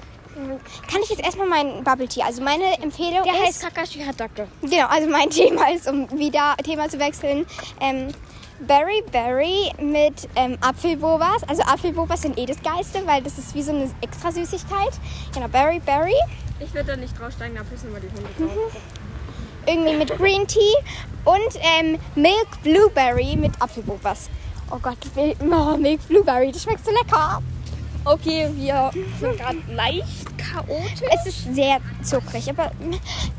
Kann 0.91 1.01
ich 1.03 1.10
jetzt 1.10 1.24
erstmal 1.24 1.48
meinen 1.48 1.84
Bubble 1.84 2.08
Tea? 2.08 2.24
Also 2.24 2.41
meine 2.41 2.65
Empfehlung 2.82 3.24
Der 3.24 3.34
ist. 3.36 3.41
heißt 3.43 3.62
Kakashi 3.62 4.00
Hatake. 4.03 4.48
Genau, 4.62 4.88
also 4.88 5.08
mein 5.08 5.29
Thema 5.32 5.70
ist, 5.72 5.88
um 5.88 6.10
wieder 6.17 6.55
Thema 6.63 6.89
zu 6.89 7.00
wechseln. 7.00 7.46
Ähm, 7.79 8.08
Berry 8.62 9.03
Berry 9.12 9.72
mit 9.79 10.27
ähm, 10.36 10.58
Apfelbobas. 10.62 11.43
Also 11.48 11.62
Apfelbobas 11.63 12.22
sind 12.24 12.38
eh 12.39 12.46
das 12.48 12.62
Geilste, 12.63 13.05
weil 13.05 13.22
das 13.22 13.38
ist 13.38 13.53
wie 13.53 13.62
so 13.62 13.72
eine 13.74 13.91
extra 14.01 14.32
Süßigkeit. 14.32 14.91
Genau, 15.34 15.48
Berry 15.50 15.79
Berry. 15.79 16.15
Ich 16.60 16.74
würde 16.74 16.88
da 16.91 16.96
nicht 16.96 17.20
draufsteigen, 17.20 17.55
da 17.55 17.63
pissen 17.63 17.93
wir 17.93 18.00
die 18.00 18.08
Hunde 18.08 18.29
drauf. 18.55 18.72
Irgendwie 19.67 19.96
mit 19.98 20.17
Green 20.17 20.48
Tea. 20.48 20.74
Und 21.25 21.60
ähm, 21.79 22.00
Milk 22.15 22.48
Blueberry 22.63 23.36
mit 23.36 23.51
Apfelbobas. 23.62 24.29
Oh 24.74 24.80
Gott, 24.82 24.98
oh, 25.15 25.77
Milk 25.77 26.08
Blueberry, 26.08 26.51
das 26.51 26.63
schmeckt 26.63 26.84
so 26.84 26.89
lecker. 26.89 27.44
Okay, 28.06 28.50
wir 28.56 28.89
sind 29.20 29.38
gerade 29.38 29.60
leicht 29.72 30.36
chaotisch. 30.36 31.08
Es 31.12 31.27
ist 31.27 31.53
sehr 31.53 31.77
zuckrig, 32.01 32.50
aber 32.50 32.72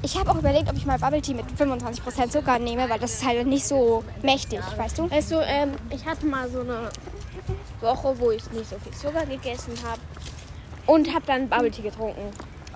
ich 0.03 0.17
habe 0.17 0.31
auch 0.31 0.38
überlegt, 0.38 0.71
ob 0.71 0.76
ich 0.76 0.87
mal 0.87 0.97
Bubble 0.97 1.21
Tea 1.21 1.35
mit 1.35 1.47
25% 1.59 2.31
Zucker 2.31 2.61
nehme, 2.61 2.88
weil 2.88 3.00
das 3.00 3.14
ist 3.14 3.26
halt 3.26 3.49
nicht 3.49 3.67
so 3.67 4.05
mächtig, 4.23 4.61
weißt 4.76 4.97
du? 4.97 5.11
Weißt 5.11 5.33
du, 5.33 5.41
ähm, 5.41 5.73
ich 5.91 6.07
hatte 6.07 6.25
mal 6.25 6.49
so 6.49 6.61
eine 6.61 6.88
Woche, 7.81 8.14
wo 8.21 8.31
ich 8.31 8.49
nicht 8.53 8.71
so 8.71 8.76
viel 8.79 8.93
Zucker 8.93 9.26
gegessen 9.26 9.73
habe 9.85 10.00
und 10.87 11.12
habe 11.12 11.26
dann 11.26 11.49
Bubble 11.49 11.73
Tea 11.73 11.83
getrunken. 11.83 12.31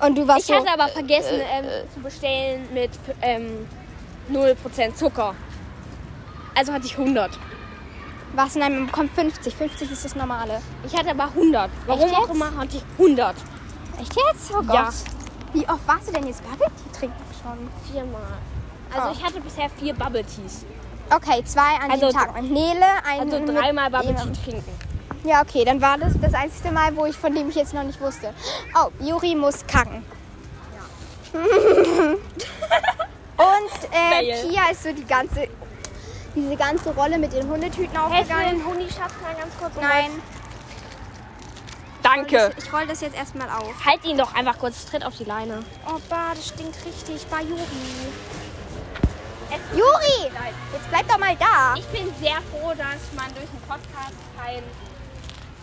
Und 0.04 0.18
du 0.18 0.26
warst 0.26 0.50
Ich 0.50 0.56
so, 0.56 0.56
hatte 0.56 0.72
aber 0.72 0.88
vergessen 0.88 1.40
ähm, 1.52 1.64
zu 1.94 2.00
bestellen 2.00 2.68
mit 2.74 2.90
ähm, 3.22 3.68
0% 4.32 4.96
Zucker. 4.96 5.36
Also 6.56 6.72
hatte 6.72 6.86
ich 6.86 6.98
100. 6.98 7.38
was 8.38 8.56
in 8.56 8.62
einem 8.62 8.86
bekommt 8.86 9.12
50. 9.14 9.54
50 9.54 9.90
ist 9.90 10.04
das 10.04 10.14
normale. 10.14 10.62
Ich 10.86 10.96
hatte 10.96 11.10
aber 11.10 11.24
100. 11.24 11.68
Warum 11.86 12.02
Echt 12.04 12.14
auch 12.16 12.20
jetzt? 12.28 12.34
immer 12.34 12.56
hatte 12.56 12.76
ich 12.76 12.82
100. 12.98 13.34
Echt 14.00 14.14
jetzt? 14.16 14.50
Oh 14.52 14.62
Gott. 14.62 14.74
Ja. 14.74 14.90
Wie 15.52 15.68
oft 15.68 15.86
warst 15.86 16.08
du 16.08 16.12
denn 16.12 16.26
jetzt 16.26 16.42
Bubble 16.44 16.66
Tea 16.68 16.98
trinken 16.98 17.16
schon? 17.42 17.68
Viermal. 17.92 18.22
Also 18.94 19.08
Oh. 19.08 19.12
ich 19.12 19.22
hatte 19.24 19.40
bisher 19.40 19.68
vier 19.70 19.92
Bubble 19.94 20.24
Teas. 20.24 20.64
Okay, 21.10 21.42
zwei 21.44 21.74
an 21.82 21.90
Also 21.90 22.06
jedem 22.06 22.20
Tag. 22.20 22.38
Und 22.38 22.52
Nele, 22.52 22.86
ein 23.06 23.20
Also 23.32 23.44
dreimal 23.44 23.90
Bubble 23.90 24.14
Tea 24.14 24.32
trinken. 24.44 24.72
Ja, 25.24 25.42
okay, 25.42 25.64
dann 25.64 25.80
war 25.82 25.98
das 25.98 26.12
das 26.20 26.32
einzige 26.32 26.70
Mal, 26.70 26.94
wo 26.96 27.04
ich 27.06 27.16
von 27.16 27.34
dem 27.34 27.48
ich 27.48 27.56
jetzt 27.56 27.74
noch 27.74 27.82
nicht 27.82 28.00
wusste. 28.00 28.32
Oh, 28.76 28.88
Juri 29.04 29.34
muss 29.34 29.66
kacken. 29.66 30.04
Und 33.38 33.92
äh. 33.92 34.48
Pia 34.48 34.70
ist 34.70 34.82
so 34.82 34.92
die 34.92 35.04
ganze, 35.04 35.48
diese 36.42 36.56
ganze 36.56 36.94
Rolle 36.94 37.18
mit 37.18 37.32
den 37.32 37.48
Hundetüten 37.48 37.96
aufgegangen. 37.96 38.58
den 38.58 38.66
Hundischaft 38.66 39.20
mal 39.22 39.34
ganz 39.34 39.56
kurz? 39.58 39.72
Nein, 39.80 40.10
Danke. 42.02 42.52
ich, 42.56 42.64
ich 42.64 42.72
roll 42.72 42.86
das 42.86 43.00
jetzt 43.00 43.16
erstmal 43.16 43.48
auf. 43.50 43.84
Halt 43.84 44.04
ihn 44.04 44.16
doch 44.16 44.34
einfach 44.34 44.58
kurz, 44.58 44.86
tritt 44.86 45.04
auf 45.04 45.16
die 45.16 45.24
Leine. 45.24 45.62
Oh, 45.86 45.98
bah, 46.08 46.30
das 46.34 46.48
stinkt 46.48 46.76
richtig 46.84 47.26
bei 47.26 47.42
Juri. 47.42 47.62
Juri, 49.74 50.30
jetzt 50.72 50.88
bleib 50.90 51.08
doch 51.08 51.18
mal 51.18 51.34
da. 51.36 51.74
Ich 51.76 51.86
bin 51.86 52.12
sehr 52.20 52.36
froh, 52.50 52.70
dass 52.70 53.12
man 53.16 53.32
durch 53.34 53.48
den 53.50 53.60
Podcast 53.66 54.14
keinen 54.38 54.64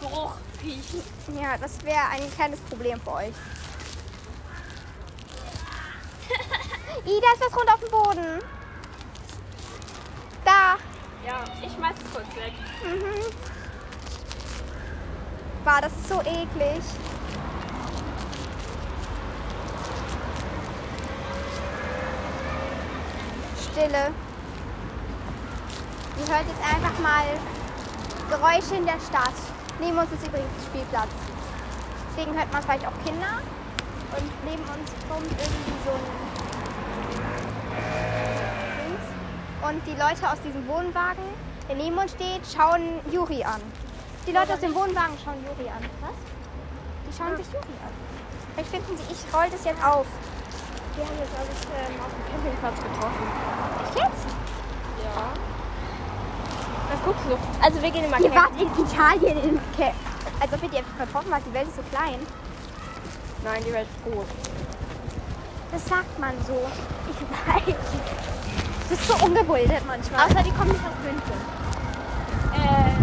Geruch 0.01 0.33
riecht. 0.63 0.95
Ja, 1.39 1.57
das 1.57 1.83
wäre 1.83 2.09
ein 2.11 2.31
kleines 2.35 2.59
Problem 2.61 2.99
für 3.01 3.13
euch. 3.13 3.33
Ih, 7.05 7.21
da 7.21 7.33
ist 7.33 7.41
was 7.41 7.55
rund 7.57 7.73
auf 7.73 7.79
dem 7.79 7.89
Boden. 7.91 8.41
Ja, 11.25 11.43
ich 11.59 11.73
schmeiß 11.73 11.95
es 11.97 12.13
kurz 12.13 12.27
weg. 12.35 12.53
Mhm. 12.83 13.33
Bah, 15.63 15.81
das 15.81 15.91
ist 15.91 16.07
so 16.07 16.21
eklig. 16.21 16.83
Stille. 23.59 24.13
Ihr 26.17 26.27
hört 26.33 26.45
jetzt 26.47 26.63
einfach 26.63 26.99
mal 26.99 27.25
Geräusche 28.29 28.75
in 28.75 28.85
der 28.85 28.99
Stadt. 28.99 29.33
Neben 29.79 29.97
uns 29.97 30.11
ist 30.11 30.25
übrigens 30.27 30.65
Spielplatz. 30.67 31.09
Deswegen 32.09 32.37
hört 32.37 32.53
man 32.53 32.61
vielleicht 32.61 32.85
auch 32.85 33.03
Kinder. 33.03 33.41
Und 34.15 34.31
neben 34.45 34.63
uns 34.63 34.91
kommt 35.09 35.25
irgendwie 35.31 35.73
so 35.83 35.91
ein 35.91 36.05
Dings. 38.79 39.05
Und 39.67 39.81
die 39.87 39.97
Leute 39.97 40.29
aus 40.29 40.37
diesem 40.45 40.67
Wohnwagen, 40.67 41.25
der 41.67 41.75
neben 41.75 41.97
uns 41.97 42.11
steht, 42.11 42.41
schauen 42.45 43.01
Juri 43.11 43.43
an. 43.43 43.59
Die 44.27 44.31
Leute 44.31 44.53
aus 44.53 44.59
dem 44.59 44.75
Wohnwagen 44.75 45.17
schauen 45.17 45.41
Juri 45.41 45.67
an. 45.69 45.81
Was? 46.01 46.13
Die 47.09 47.17
schauen 47.17 47.35
sich 47.35 47.47
Juri 47.47 47.73
an. 47.81 47.89
Vielleicht 48.53 48.69
finden 48.69 48.93
sie, 48.95 49.09
ich 49.09 49.33
roll 49.33 49.49
das 49.49 49.65
jetzt 49.65 49.83
auf. 49.83 50.05
Wir 50.95 51.03
haben 51.03 51.17
jetzt 51.17 51.33
alles 51.33 51.59
ähm, 51.73 51.97
auf 51.97 52.13
dem 52.13 52.23
Campingplatz 52.29 52.77
getroffen. 52.77 53.25
Echt 53.81 53.95
jetzt? 54.05 54.25
Ja. 55.01 55.33
Was 56.93 57.01
guckst 57.03 57.25
du? 57.25 57.65
Also 57.65 57.81
wir 57.81 57.89
gehen 57.89 58.05
immer 58.05 58.19
Ihr 58.21 58.35
wart 58.35 58.53
in 58.61 58.69
Italien 58.69 59.37
in 59.49 59.59
Ke 59.75 59.91
Als 60.39 60.53
ob 60.53 60.61
ihr 60.61 60.69
die 60.69 60.77
einfach 60.77 61.05
getroffen 61.05 61.33
habt. 61.33 61.45
Die 61.47 61.53
Welt 61.53 61.67
ist 61.67 61.77
so 61.77 61.83
klein. 61.89 62.21
Nein, 63.43 63.63
die 63.65 63.73
Welt 63.73 63.87
ist 63.89 64.13
groß. 64.13 64.27
Das 65.71 65.85
sagt 65.85 66.19
man 66.19 66.33
so. 66.45 66.53
Ich 67.09 67.19
weiß. 67.19 67.75
Das 68.89 68.99
ist 68.99 69.07
so 69.07 69.15
ungebildet 69.25 69.81
manchmal. 69.87 70.25
Außer 70.25 70.43
die 70.43 70.51
kommen 70.51 70.71
nicht 70.71 70.85
aus 70.85 70.93
München. 71.01 71.39
Äh, 72.53 72.93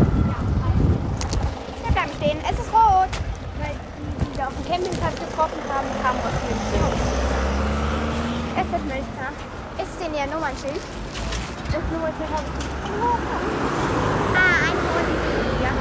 ja, 1.83 1.90
bleiben 1.90 2.12
stehen. 2.16 2.38
Es 2.45 2.59
ist 2.59 2.73
rot. 2.73 3.11
Weil 3.59 3.75
die, 3.99 4.25
die 4.25 4.38
wir 4.38 4.47
auf 4.47 4.55
dem 4.55 4.64
Campingplatz 4.64 5.16
getroffen 5.18 5.59
haben, 5.66 5.88
kamen 6.03 6.21
aus 6.23 6.38
München. 6.47 6.83
Es 8.55 8.66
ist 8.66 8.87
Münchner. 8.87 9.31
Ist 9.83 9.99
in 10.07 10.14
ihr 10.14 10.27
Nummernschild? 10.27 10.83
Das 11.66 11.83
Nummer 11.90 12.11
2000. 12.14 12.47
Ah, 14.38 14.71
ein 14.71 14.79
Hund. 14.87 15.11
Ja. 15.62 15.73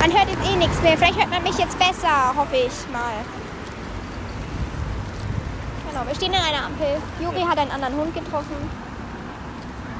Man 0.00 0.10
hört 0.12 0.28
jetzt 0.30 0.44
eh 0.50 0.56
nichts 0.56 0.82
mehr. 0.82 0.96
Vielleicht 0.98 1.18
hört 1.18 1.30
man 1.30 1.42
mich 1.44 1.58
jetzt 1.58 1.78
besser, 1.78 2.34
hoffe 2.34 2.56
ich 2.56 2.74
mal. 2.90 3.22
Genau, 6.04 6.08
wir 6.08 6.14
stehen 6.14 6.32
in 6.32 6.40
einer 6.40 6.66
Ampel. 6.66 6.86
Juri 7.20 7.42
hat 7.42 7.58
einen 7.58 7.70
anderen 7.70 7.96
Hund 7.96 8.14
getroffen. 8.14 8.70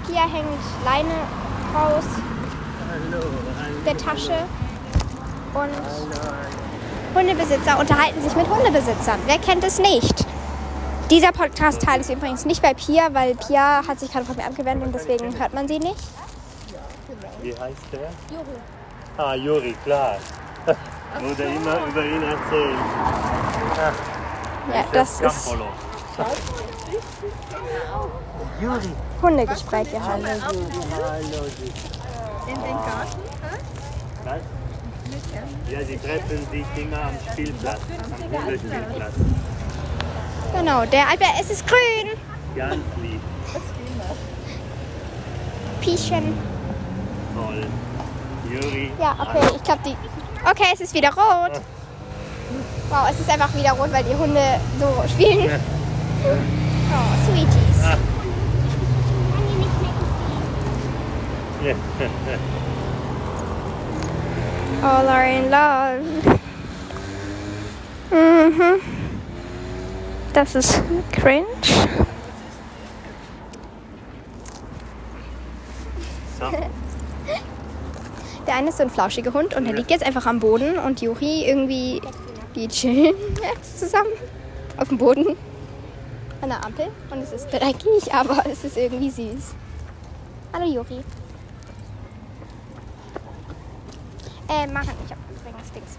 Pia 0.06 0.22
hängt 0.22 0.60
Leine 0.84 1.14
raus 1.74 2.04
der 3.86 3.96
Tasche. 3.96 4.44
Und 5.54 5.70
Hundebesitzer 7.14 7.78
unterhalten 7.78 8.20
sich 8.22 8.34
mit 8.36 8.48
Hundebesitzern. 8.48 9.20
Wer 9.26 9.38
kennt 9.38 9.64
es 9.64 9.78
nicht? 9.78 10.26
Dieser 11.10 11.32
Podcast-Teil 11.32 12.00
ist 12.00 12.10
übrigens 12.10 12.44
nicht 12.44 12.62
bei 12.62 12.74
Pia, 12.74 13.08
weil 13.12 13.34
Pia 13.34 13.86
hat 13.86 14.00
sich 14.00 14.10
gerade 14.10 14.24
von 14.24 14.36
mir 14.36 14.44
abgewendet 14.44 14.86
und 14.86 14.94
deswegen 14.94 15.38
hört 15.38 15.54
man 15.54 15.68
sie 15.68 15.78
nicht. 15.78 16.02
Wie 17.42 17.52
heißt 17.52 17.92
der? 17.92 18.10
Juri. 18.30 18.56
Ah, 19.16 19.34
Juri, 19.34 19.76
klar. 19.84 20.16
Wurde 21.20 21.44
immer 21.44 21.86
über 21.86 22.04
ihn 22.04 22.22
erzählt. 22.22 22.78
Ja, 24.72 24.84
das 24.92 25.20
ist. 25.20 25.54
Juri. 28.60 28.88
Hundegespräche 29.20 30.00
halt. 30.04 30.24
Hallo, 30.24 30.60
Hallo, 30.94 31.44
In 32.46 32.54
den 32.54 32.76
Garten? 32.76 33.20
Was? 34.24 34.40
Ja, 35.70 35.84
sie 35.84 35.96
treffen 35.96 36.46
sich 36.50 36.64
immer 36.76 37.02
am 37.06 37.14
Spielplatz, 37.32 37.80
am 37.90 38.42
Hundespielplatz. 38.42 39.14
Genau, 40.56 40.84
der 40.86 41.08
Albert, 41.08 41.34
es 41.40 41.50
ist 41.50 41.66
grün. 41.66 42.16
Ganz 42.54 42.76
lieb, 43.02 43.20
Pieschen. 45.80 46.38
toll. 47.34 47.66
Juri. 48.48 48.92
Ja, 49.00 49.16
okay, 49.20 49.52
ich 49.56 49.62
glaube 49.64 49.80
die. 49.84 49.96
Okay, 50.48 50.68
es 50.74 50.80
ist 50.80 50.94
wieder 50.94 51.08
rot. 51.12 51.60
Wow, 52.88 53.08
es 53.10 53.18
ist 53.18 53.28
einfach 53.28 53.52
wieder 53.54 53.72
rot, 53.72 53.92
weil 53.92 54.04
die 54.04 54.14
Hunde 54.14 54.60
so 54.78 55.08
spielen. 55.08 55.60
Oh, 56.26 57.16
Sweeties. 57.26 57.80
Ah. 57.82 57.98
All 64.82 65.08
are 65.08 65.26
in 65.26 65.50
love. 65.50 66.38
Mhm. 68.10 68.80
Das 70.32 70.54
ist 70.54 70.80
cringe. 71.12 71.46
So, 76.38 76.46
Der 78.46 78.54
eine 78.56 78.68
ist 78.70 78.78
so 78.78 78.82
ein 78.82 78.90
flauschiger 78.90 79.32
Hund 79.34 79.54
und 79.54 79.64
der 79.64 79.74
liegt 79.74 79.90
jetzt 79.90 80.04
einfach 80.04 80.24
am 80.26 80.40
Boden 80.40 80.78
und 80.78 81.00
Juri 81.02 81.44
irgendwie, 81.46 82.00
die 82.54 82.68
chillen 82.68 83.14
jetzt 83.42 83.78
zusammen 83.78 84.10
auf 84.78 84.88
dem 84.88 84.98
Boden 84.98 85.36
an 86.44 86.50
der 86.50 86.64
Ampel 86.64 86.88
und 87.10 87.22
es 87.22 87.32
ist 87.32 87.46
dreckig, 87.50 88.12
aber 88.12 88.44
es 88.46 88.64
ist 88.64 88.76
irgendwie 88.76 89.08
süß. 89.08 89.54
Hallo 90.52 90.66
Juri. 90.66 91.02
Äh, 94.50 94.66
machen, 94.66 94.90
ich 95.06 95.10
hab 95.10 95.18
übrigens 95.30 95.72
Dings. 95.72 95.96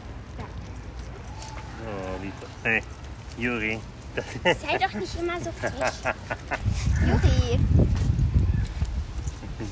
oh, 1.84 2.22
wie 2.22 2.32
toll. 2.40 2.50
Hey, 2.62 2.84
Juri. 3.40 3.80
Sei 4.44 4.78
doch 4.78 4.94
nicht 4.94 5.20
immer 5.20 5.42
so 5.42 5.52
frech. 5.52 5.74
Juri. 7.02 7.60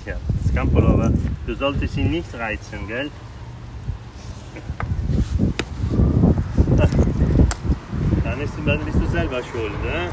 Ja, 0.05 0.15
Scampolo, 0.49 0.93
aber 0.95 1.11
du 1.45 1.55
solltest 1.55 1.95
ihn 1.95 2.11
nicht 2.11 2.33
reizen, 2.33 2.87
gell? 2.87 3.09
Dann, 8.23 8.41
ist, 8.41 8.53
dann 8.65 8.83
bist 8.83 8.97
du 8.97 9.07
selber 9.07 9.41
schuld, 9.43 9.71
ne? 9.83 10.09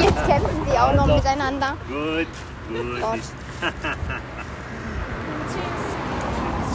Jetzt 0.00 0.26
kämpfen 0.26 0.66
sie 0.70 0.78
auch 0.78 0.92
noch 0.94 1.02
Also. 1.08 1.14
miteinander. 1.16 1.76
Gut, 1.88 2.26
gut. 2.68 3.00
Gott. 3.00 3.20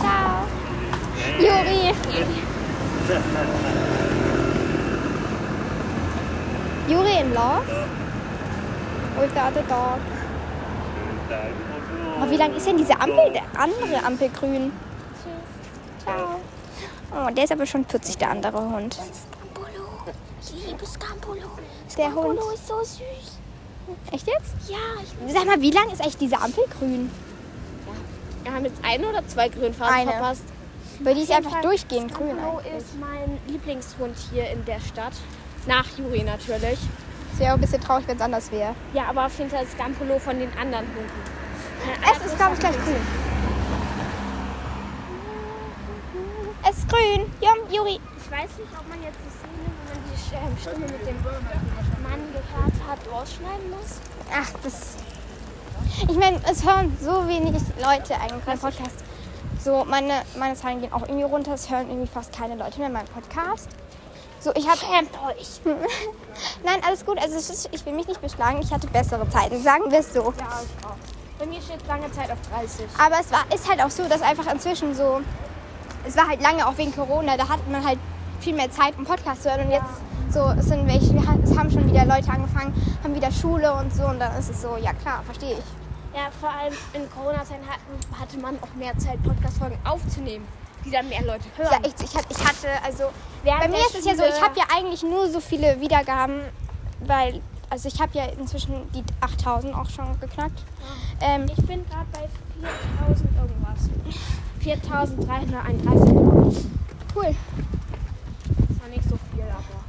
Ciao. 0.02 0.43
Juri. 1.39 1.93
Juri 6.88 7.20
in 7.20 7.34
love? 7.34 7.67
With 9.20 9.34
the 9.34 9.39
other 9.41 9.63
dog. 9.63 10.00
Oh, 12.20 12.30
wie 12.30 12.38
lang 12.38 12.56
ist 12.56 12.65
denn 12.65 12.78
diese 12.78 13.00
Ampel? 13.00 13.32
Der 13.34 13.43
andere 13.60 14.04
Ampel 14.06 14.30
grün. 14.30 14.72
Ciao. 16.04 16.39
Oh, 17.12 17.30
der 17.34 17.43
ist 17.43 17.52
aber 17.52 17.65
schon 17.65 17.84
putzig, 17.86 18.17
der 18.17 18.30
andere 18.32 18.60
Hund. 18.60 18.98
Ich 20.67 20.73
liebe 20.73 20.86
Scampolo. 20.86 21.49
Der 21.97 22.13
Hund. 22.13 22.39
ist 22.53 22.67
so 22.67 22.80
süß. 22.82 22.99
Echt 24.12 24.27
jetzt? 24.27 24.53
Ja, 24.69 25.01
ich 25.01 25.34
Sag 25.34 25.45
mal, 25.45 25.62
wie 25.62 25.71
lang 25.71 25.89
ist 25.89 26.01
eigentlich 26.01 26.17
diese 26.17 26.38
Ampel 26.38 26.65
grün? 26.77 27.10
Wir 28.43 28.53
haben 28.53 28.65
jetzt 28.65 28.84
eine 28.84 29.08
oder 29.08 29.25
zwei 29.30 29.47
Grünphasen 29.47 29.95
Eine. 29.95 30.12
verpasst. 30.12 30.43
Weil 30.99 31.15
die 31.15 31.21
ist 31.21 31.32
einfach 31.32 31.51
Fall, 31.51 31.62
durchgehend 31.62 32.13
grün. 32.13 32.32
Scampolo 32.32 32.58
eigentlich. 32.58 32.77
ist 32.77 32.99
mein 32.99 33.39
Lieblingshund 33.47 34.17
hier 34.30 34.49
in 34.49 34.65
der 34.65 34.82
Stadt. 34.82 35.13
Nach 35.67 35.86
Juri 35.97 36.23
natürlich. 36.23 36.80
Es 37.34 37.39
wäre 37.39 37.51
auch 37.51 37.56
ein 37.58 37.62
bisschen 37.62 37.82
traurig, 37.82 38.06
wenn 38.08 38.17
es 38.17 38.21
anders 38.21 38.51
wäre. 38.51 38.75
Ja, 38.93 39.06
aber 39.06 39.27
auf 39.27 39.38
jeden 39.38 39.49
Fall 39.49 39.63
ist 39.63 39.71
Scampolo 39.71 40.19
von 40.19 40.38
den 40.38 40.51
anderen 40.58 40.86
Hunden. 40.88 41.21
Es 42.12 42.25
ist, 42.25 42.36
glaube 42.36 42.56
ich, 42.56 42.60
gleich 42.60 42.75
grün. 42.84 42.95
Es 46.69 46.77
ist 46.77 46.89
grün. 46.89 47.32
Ja, 47.39 47.51
Juri. 47.71 48.01
Ich 48.17 48.32
weiß 48.32 48.58
nicht, 48.60 48.71
ob 48.77 48.89
man 48.89 49.01
jetzt 49.01 49.17
die 49.23 49.32
Szene, 49.32 49.71
die 50.17 50.36
ähm, 50.36 50.58
Stimme 50.60 50.86
mit 50.86 51.08
dem 51.08 51.23
Mann 51.23 52.21
gehört 52.34 52.73
hat, 52.88 52.99
rausschneiden 53.12 53.69
muss. 53.71 53.99
Ach, 54.34 54.51
das. 54.63 54.95
Ich 56.10 56.17
meine, 56.17 56.39
es 56.49 56.63
hören 56.63 56.95
so 57.01 57.27
wenig 57.27 57.53
Leute 57.82 58.15
eigentlich 58.15 58.45
meinen 58.45 58.60
Podcast. 58.60 58.95
So, 59.63 59.86
meine, 59.86 60.21
meine 60.38 60.56
Zahlen 60.56 60.82
gehen 60.82 60.93
auch 60.93 61.01
irgendwie 61.01 61.23
runter. 61.23 61.53
Es 61.53 61.69
hören 61.69 61.89
irgendwie 61.89 62.08
fast 62.08 62.32
keine 62.34 62.56
Leute 62.56 62.80
mehr 62.80 62.89
meinen 62.89 63.08
Podcast. 63.08 63.69
So, 64.39 64.51
ich 64.56 64.67
habe. 64.67 64.80
euch. 64.80 65.62
Nein, 66.63 66.80
alles 66.86 67.06
gut. 67.06 67.19
Also, 67.19 67.38
ist, 67.38 67.69
ich 67.71 67.86
will 67.86 67.93
mich 67.93 68.08
nicht 68.08 68.21
beschlagen. 68.21 68.60
Ich 68.62 68.71
hatte 68.71 68.88
bessere 68.88 69.27
Zeiten. 69.30 69.62
Sagen 69.62 69.89
wir 69.89 69.99
es 69.99 70.13
so. 70.13 70.34
Ja, 70.38 70.62
ich 70.62 70.86
auch. 70.86 70.95
Bei 71.39 71.45
mir 71.45 71.62
steht 71.62 71.86
lange 71.88 72.12
Zeit 72.12 72.32
auf 72.32 72.38
30. 72.51 72.86
Aber 72.97 73.19
es 73.19 73.32
war, 73.32 73.45
ist 73.53 73.69
halt 73.69 73.82
auch 73.82 73.91
so, 73.91 74.08
dass 74.08 74.21
einfach 74.21 74.51
inzwischen 74.51 74.95
so. 74.95 75.21
Es 76.06 76.15
war 76.15 76.27
halt 76.27 76.41
lange 76.41 76.67
auch 76.67 76.77
wegen 76.77 76.95
Corona. 76.95 77.38
Da 77.38 77.49
hat 77.49 77.67
man 77.69 77.86
halt 77.86 77.99
viel 78.39 78.53
mehr 78.53 78.71
Zeit, 78.71 78.97
um 78.97 79.06
Podcast 79.06 79.43
zu 79.43 79.49
hören. 79.49 79.65
Und 79.65 79.71
jetzt 79.71 80.07
so 80.34 80.46
es 80.58 80.66
sind 80.68 80.88
welche, 80.88 81.16
es 81.44 81.58
haben 81.58 81.70
schon 81.72 81.86
wieder 81.90 82.06
Leute 82.06 82.30
angefangen, 82.30 82.74
haben 83.04 83.16
wieder 83.16 83.32
Schule 83.32 83.74
und 83.74 83.94
so. 83.94 84.06
Und 84.08 84.20
dann 84.20 84.38
ist 84.38 84.50
es 84.50 84.62
so, 84.62 84.78
ja 84.78 84.94
klar, 84.94 85.22
verstehe 85.24 85.54
ich. 85.54 85.66
Ja, 86.16 86.30
vor 86.40 86.50
allem 86.50 86.74
in 86.94 87.10
Corona-Zeiten 87.12 87.63
hatte 88.20 88.38
man 88.40 88.58
auch 88.62 88.74
mehr 88.76 88.98
Zeit, 88.98 89.22
Podcast-Folgen 89.24 89.78
aufzunehmen, 89.84 90.48
die 90.84 90.90
dann 90.90 91.08
mehr 91.10 91.22
Leute 91.24 91.46
hören. 91.56 91.70
Ja, 91.72 91.88
echt, 91.88 92.02
ich, 92.02 92.10
ich 92.10 92.48
hatte, 92.48 92.68
also 92.84 93.04
Während 93.44 93.62
bei 93.62 93.68
mir 93.68 93.78
ist 93.78 93.96
es 94.00 94.06
ja 94.06 94.16
so, 94.16 94.24
ich 94.24 94.42
habe 94.42 94.58
ja 94.58 94.66
eigentlich 94.76 95.04
nur 95.04 95.30
so 95.30 95.40
viele 95.40 95.80
Wiedergaben, 95.80 96.42
weil, 97.02 97.40
also 97.70 97.88
ich 97.88 98.02
habe 98.02 98.18
ja 98.18 98.26
inzwischen 98.26 98.92
die 98.94 99.04
8000 99.22 99.76
auch 99.76 99.90
schon 99.90 100.20
geknackt. 100.20 100.63
Ähm, 101.22 101.46
Ich 101.56 101.63
bin 101.66 101.86
gerade 101.88 102.08
bei 102.12 102.28
4000 103.08 103.30
irgendwas. 103.38 103.90
4331, 104.62 106.10
glaube 106.10 106.50
ich. 106.52 106.66
cool. 107.16 107.36
Das 108.70 108.82
war 108.82 108.90
nicht 108.90 109.04
so 109.04 109.18
viel, 109.32 109.44
aber. 109.44 109.84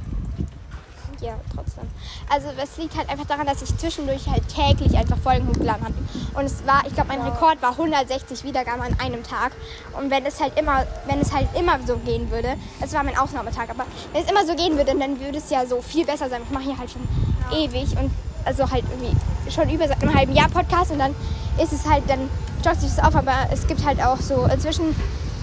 Ja, 1.21 1.33
trotzdem. 1.53 1.83
Also 2.29 2.47
es 2.61 2.77
liegt 2.77 2.95
halt 2.95 3.09
einfach 3.09 3.25
daran, 3.25 3.45
dass 3.45 3.61
ich 3.61 3.75
zwischendurch 3.77 4.27
halt 4.27 4.43
täglich 4.47 4.97
einfach 4.97 5.17
Folgen 5.17 5.47
hochgeladen 5.49 5.83
habe. 5.83 5.93
Und 6.33 6.45
es 6.45 6.65
war, 6.65 6.85
ich 6.87 6.93
glaube, 6.93 7.09
mein 7.09 7.21
Rekord 7.21 7.61
war 7.61 7.71
160 7.71 8.43
Wiedergaben 8.45 8.81
an 8.81 8.95
einem 8.99 9.23
Tag. 9.23 9.51
Und 9.97 10.09
wenn 10.09 10.25
es 10.25 10.39
halt 10.39 10.57
immer, 10.57 10.85
wenn 11.07 11.19
es 11.19 11.33
halt 11.33 11.47
immer 11.59 11.77
so 11.85 11.97
gehen 11.97 12.31
würde, 12.31 12.55
es 12.79 12.93
war 12.93 13.03
mein 13.03 13.17
Ausnahmetag, 13.17 13.69
aber 13.69 13.85
wenn 14.13 14.23
es 14.23 14.31
immer 14.31 14.45
so 14.45 14.55
gehen 14.55 14.77
würde, 14.77 14.95
dann 14.97 15.19
würde 15.19 15.37
es 15.37 15.49
ja 15.49 15.65
so 15.65 15.81
viel 15.81 16.05
besser 16.05 16.29
sein. 16.29 16.41
Ich 16.43 16.51
mache 16.51 16.63
hier 16.63 16.77
halt 16.77 16.89
schon 16.89 17.07
ewig 17.51 17.97
und 17.97 18.11
also 18.45 18.69
halt 18.69 18.85
irgendwie 18.89 19.15
schon 19.51 19.69
über 19.69 19.87
seit 19.87 20.01
einem 20.01 20.15
halben 20.15 20.33
Jahr 20.33 20.49
Podcast 20.49 20.91
und 20.91 20.99
dann 20.99 21.13
ist 21.61 21.73
es 21.73 21.85
halt, 21.85 22.03
dann 22.07 22.29
staut 22.61 22.79
sich 22.79 22.89
das 22.95 23.03
auf, 23.03 23.15
aber 23.15 23.33
es 23.51 23.67
gibt 23.67 23.85
halt 23.85 24.01
auch 24.01 24.19
so, 24.19 24.47
inzwischen 24.51 24.95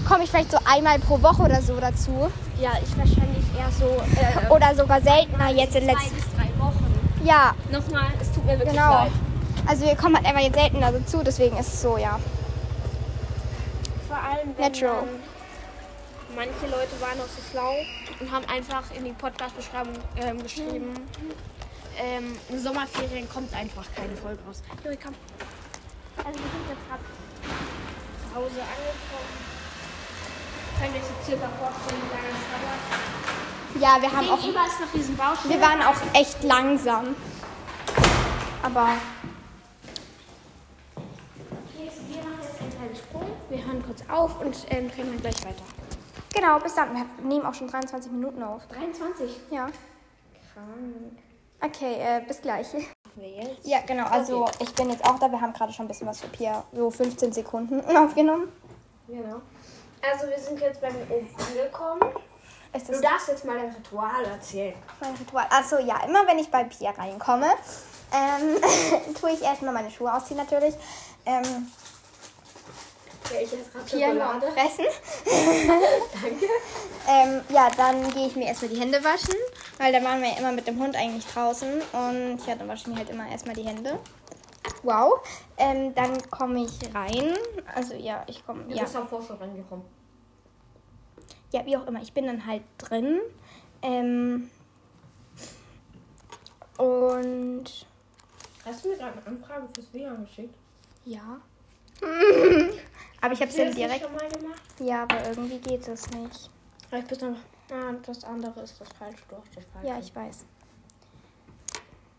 komme 0.07 0.23
ich 0.23 0.29
vielleicht 0.29 0.51
so 0.51 0.57
einmal 0.65 0.99
pro 0.99 1.21
Woche 1.21 1.41
oder 1.43 1.61
so 1.61 1.79
dazu. 1.79 2.31
Ja, 2.59 2.71
ich 2.81 2.97
wahrscheinlich 2.97 3.45
eher 3.57 3.71
so. 3.71 3.85
Äh, 3.85 4.49
Oder 4.53 4.73
sogar 4.75 5.01
seltener 5.01 5.49
jetzt 5.51 5.75
in 5.75 5.83
zwei 5.83 5.93
letzter 5.93 6.15
bis 6.15 6.25
drei 6.35 6.59
Wochen. 6.63 6.85
Ja, 7.23 7.53
Nochmal, 7.71 8.07
es 8.21 8.31
tut 8.31 8.45
mir 8.45 8.53
wirklich 8.57 8.73
Genau. 8.73 9.03
leid. 9.03 9.11
Also 9.65 9.85
wir 9.85 9.95
kommen 9.95 10.15
halt 10.15 10.25
einfach 10.25 10.41
jetzt 10.41 10.55
seltener 10.57 10.91
dazu, 10.91 11.21
deswegen 11.23 11.57
ist 11.57 11.73
es 11.73 11.81
so, 11.81 11.97
ja. 11.97 12.19
Vor 14.07 14.17
allem, 14.17 14.55
wenn 14.55 14.71
Natural. 14.71 14.95
dann 15.01 16.35
manche 16.35 16.65
Leute 16.71 16.95
waren 17.01 17.19
auch 17.19 17.27
so 17.27 17.41
schlau 17.51 17.73
und 18.19 18.31
haben 18.31 18.45
einfach 18.45 18.83
in 18.95 19.03
die 19.03 19.11
Podcast-Beschreibung 19.11 19.93
ähm, 20.17 20.41
geschrieben, 20.41 20.93
ähm, 21.99 22.35
in 22.49 22.59
Sommerferien 22.61 23.27
kommt 23.29 23.53
einfach 23.53 23.85
keine 23.95 24.15
Folge 24.15 24.39
raus. 24.47 24.61
Juri, 24.83 24.97
komm. 25.03 25.15
Also 26.17 26.39
wir 26.39 26.49
sind 26.49 26.65
jetzt 26.69 26.87
gerade 26.87 27.03
zu 27.03 28.35
Hause 28.35 28.61
angekommen. 28.61 29.36
Könnt 30.79 30.95
euch 30.95 31.01
so 31.03 31.13
circa 31.25 31.47
vorstellen, 31.59 32.01
wie 32.03 32.11
lange 32.15 32.27
es 32.29 32.43
dauert? 32.51 33.81
Ja, 33.81 34.01
wir 34.01 34.11
haben 34.15 34.29
auch, 34.29 34.39
Gegenüber 34.39 34.65
ist 34.67 34.79
noch 34.79 34.91
diesen 34.93 35.17
Baustelle. 35.17 35.53
wir 35.53 35.61
waren 35.61 35.81
auch 35.81 35.95
echt 36.13 36.43
langsam. 36.43 37.15
Aber 38.63 38.89
Okay, 41.75 41.89
so 41.95 42.01
wir 42.13 42.23
machen 42.23 42.39
jetzt 42.41 42.61
einen 42.61 42.71
kleinen 42.71 42.95
Sprung. 42.95 43.27
Wir 43.49 43.65
hören 43.65 43.83
kurz 43.85 44.01
auf 44.09 44.39
und 44.41 44.55
ähm, 44.69 44.91
können 44.91 45.11
dann 45.13 45.21
gleich 45.21 45.43
weiter. 45.45 45.63
genau, 46.33 46.59
bis 46.59 46.75
dann. 46.75 46.93
Wir 46.95 47.05
nehmen 47.23 47.45
auch 47.45 47.53
schon 47.53 47.67
23 47.67 48.11
Minuten 48.11 48.43
auf. 48.43 48.67
23. 48.67 49.31
Ja. 49.51 49.67
Krank. 50.53 51.17
Okay, 51.61 51.95
äh, 51.99 52.21
bis 52.27 52.41
gleich. 52.41 52.67
Ja, 53.63 53.79
genau. 53.87 54.05
Also 54.05 54.45
ich 54.59 54.73
bin 54.75 54.89
jetzt 54.91 55.03
auch 55.03 55.17
da. 55.17 55.31
Wir 55.31 55.41
haben 55.41 55.53
gerade 55.53 55.73
schon 55.73 55.85
ein 55.85 55.87
bisschen 55.87 56.07
was 56.07 56.21
für 56.21 56.27
Pia, 56.27 56.63
so 56.71 56.89
15 56.91 57.33
Sekunden 57.33 57.81
aufgenommen. 57.97 58.47
Genau. 59.07 59.41
Also 60.01 60.27
wir 60.27 60.39
sind 60.39 60.59
jetzt 60.59 60.81
beim 60.81 60.95
oben 61.09 61.29
angekommen. 61.37 62.01
Du 62.73 63.01
darfst 63.01 63.27
jetzt 63.29 63.43
mal 63.45 63.57
dein 63.57 63.73
Ritual 63.73 64.23
erzählen. 64.25 64.73
mein 64.99 65.15
Ritual? 65.15 65.45
Achso, 65.49 65.79
ja. 65.79 66.03
Immer 66.03 66.27
wenn 66.27 66.37
ich 66.37 66.49
bei 66.51 66.63
Pia 66.65 66.91
reinkomme, 66.91 67.47
ähm, 68.13 69.13
tue 69.19 69.31
ich 69.31 69.41
erstmal 69.41 69.73
meine 69.73 69.89
Schuhe 69.89 70.13
ausziehen 70.13 70.37
natürlich. 70.37 70.75
Ähm, 71.25 71.71
Ja, 73.33 73.41
ich 73.41 73.51
esse 73.51 73.69
gerade 73.71 74.51
fressen. 74.51 74.85
Danke. 76.21 76.45
Ähm, 77.09 77.41
ja, 77.49 77.69
dann 77.75 78.09
gehe 78.13 78.27
ich 78.27 78.35
mir 78.35 78.47
erstmal 78.47 78.69
die 78.69 78.79
Hände 78.79 79.03
waschen, 79.03 79.35
weil 79.79 79.91
da 79.91 80.03
waren 80.03 80.21
wir 80.21 80.29
ja 80.29 80.37
immer 80.37 80.51
mit 80.51 80.67
dem 80.67 80.79
Hund 80.79 80.95
eigentlich 80.95 81.25
draußen. 81.25 81.81
Und 81.93 82.39
ja, 82.45 82.55
dann 82.55 82.67
wasche 82.67 82.81
ich 82.83 82.87
mir 82.87 82.97
halt 82.97 83.09
immer 83.09 83.27
erstmal 83.29 83.55
die 83.55 83.63
Hände. 83.63 83.97
Wow. 84.83 85.19
Ähm, 85.57 85.93
dann 85.95 86.29
komme 86.29 86.63
ich 86.65 86.93
rein. 86.93 87.35
Also 87.75 87.93
ja, 87.95 88.23
ich 88.27 88.45
komme. 88.45 88.63
Du 88.65 88.75
Ja. 88.75 88.83
bist 88.83 88.95
davor 88.95 89.21
schon 89.21 89.37
reingekommen. 89.37 89.85
ja, 91.51 91.65
wie 91.65 91.77
auch 91.77 91.85
immer. 91.87 92.01
Ich 92.01 92.13
bin 92.13 92.25
dann 92.27 92.45
halt 92.45 92.63
drin. 92.77 93.19
Ähm, 93.81 94.49
und 96.77 97.85
Hast 98.65 98.83
du 98.85 98.89
mir 98.89 98.97
gerade 98.97 99.13
eine 99.17 99.25
Anfrage 99.27 99.67
fürs 99.73 99.93
WLAN 99.93 100.25
geschickt? 100.25 100.55
ja. 101.05 101.39
aber 103.21 103.33
ich 103.33 103.39
habe 103.41 103.49
es 103.49 103.55
du 103.55 103.57
dann 103.57 103.67
nicht 103.69 103.77
direkt. 103.79 104.03
schon 104.03 104.13
mal 104.13 104.29
gemacht? 104.29 104.61
Ja, 104.79 105.01
aber 105.03 105.27
irgendwie 105.29 105.57
geht 105.57 105.87
es 105.87 106.07
nicht. 106.11 106.51
Vielleicht 106.87 107.07
bist 107.07 107.21
du 107.23 107.31
noch... 107.31 107.37
Ah, 107.71 107.93
das 108.05 108.23
andere 108.23 108.61
ist 108.61 108.79
das 108.79 108.87
falsche. 108.89 109.23
Doch, 109.29 109.41
das 109.55 109.65
falsche. 109.73 109.87
Ja, 109.87 109.97
ich 109.97 110.15
weiß. 110.15 110.45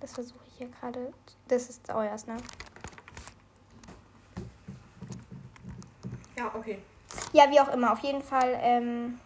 Das 0.01 0.13
versuche 0.13 0.41
ich 0.47 0.59
hier 0.59 0.69
gerade. 0.69 1.13
Das 1.49 1.69
ist 1.69 1.89
euers, 1.93 2.27
ne? 2.27 2.37
Ja, 6.37 6.53
okay. 6.55 6.79
Ja, 7.33 7.51
wie 7.51 7.61
auch 7.61 7.73
immer. 7.73 7.93
Auf 7.93 8.01
jeden 8.01 8.23
Fall. 8.23 8.59
Ähm, 8.63 9.19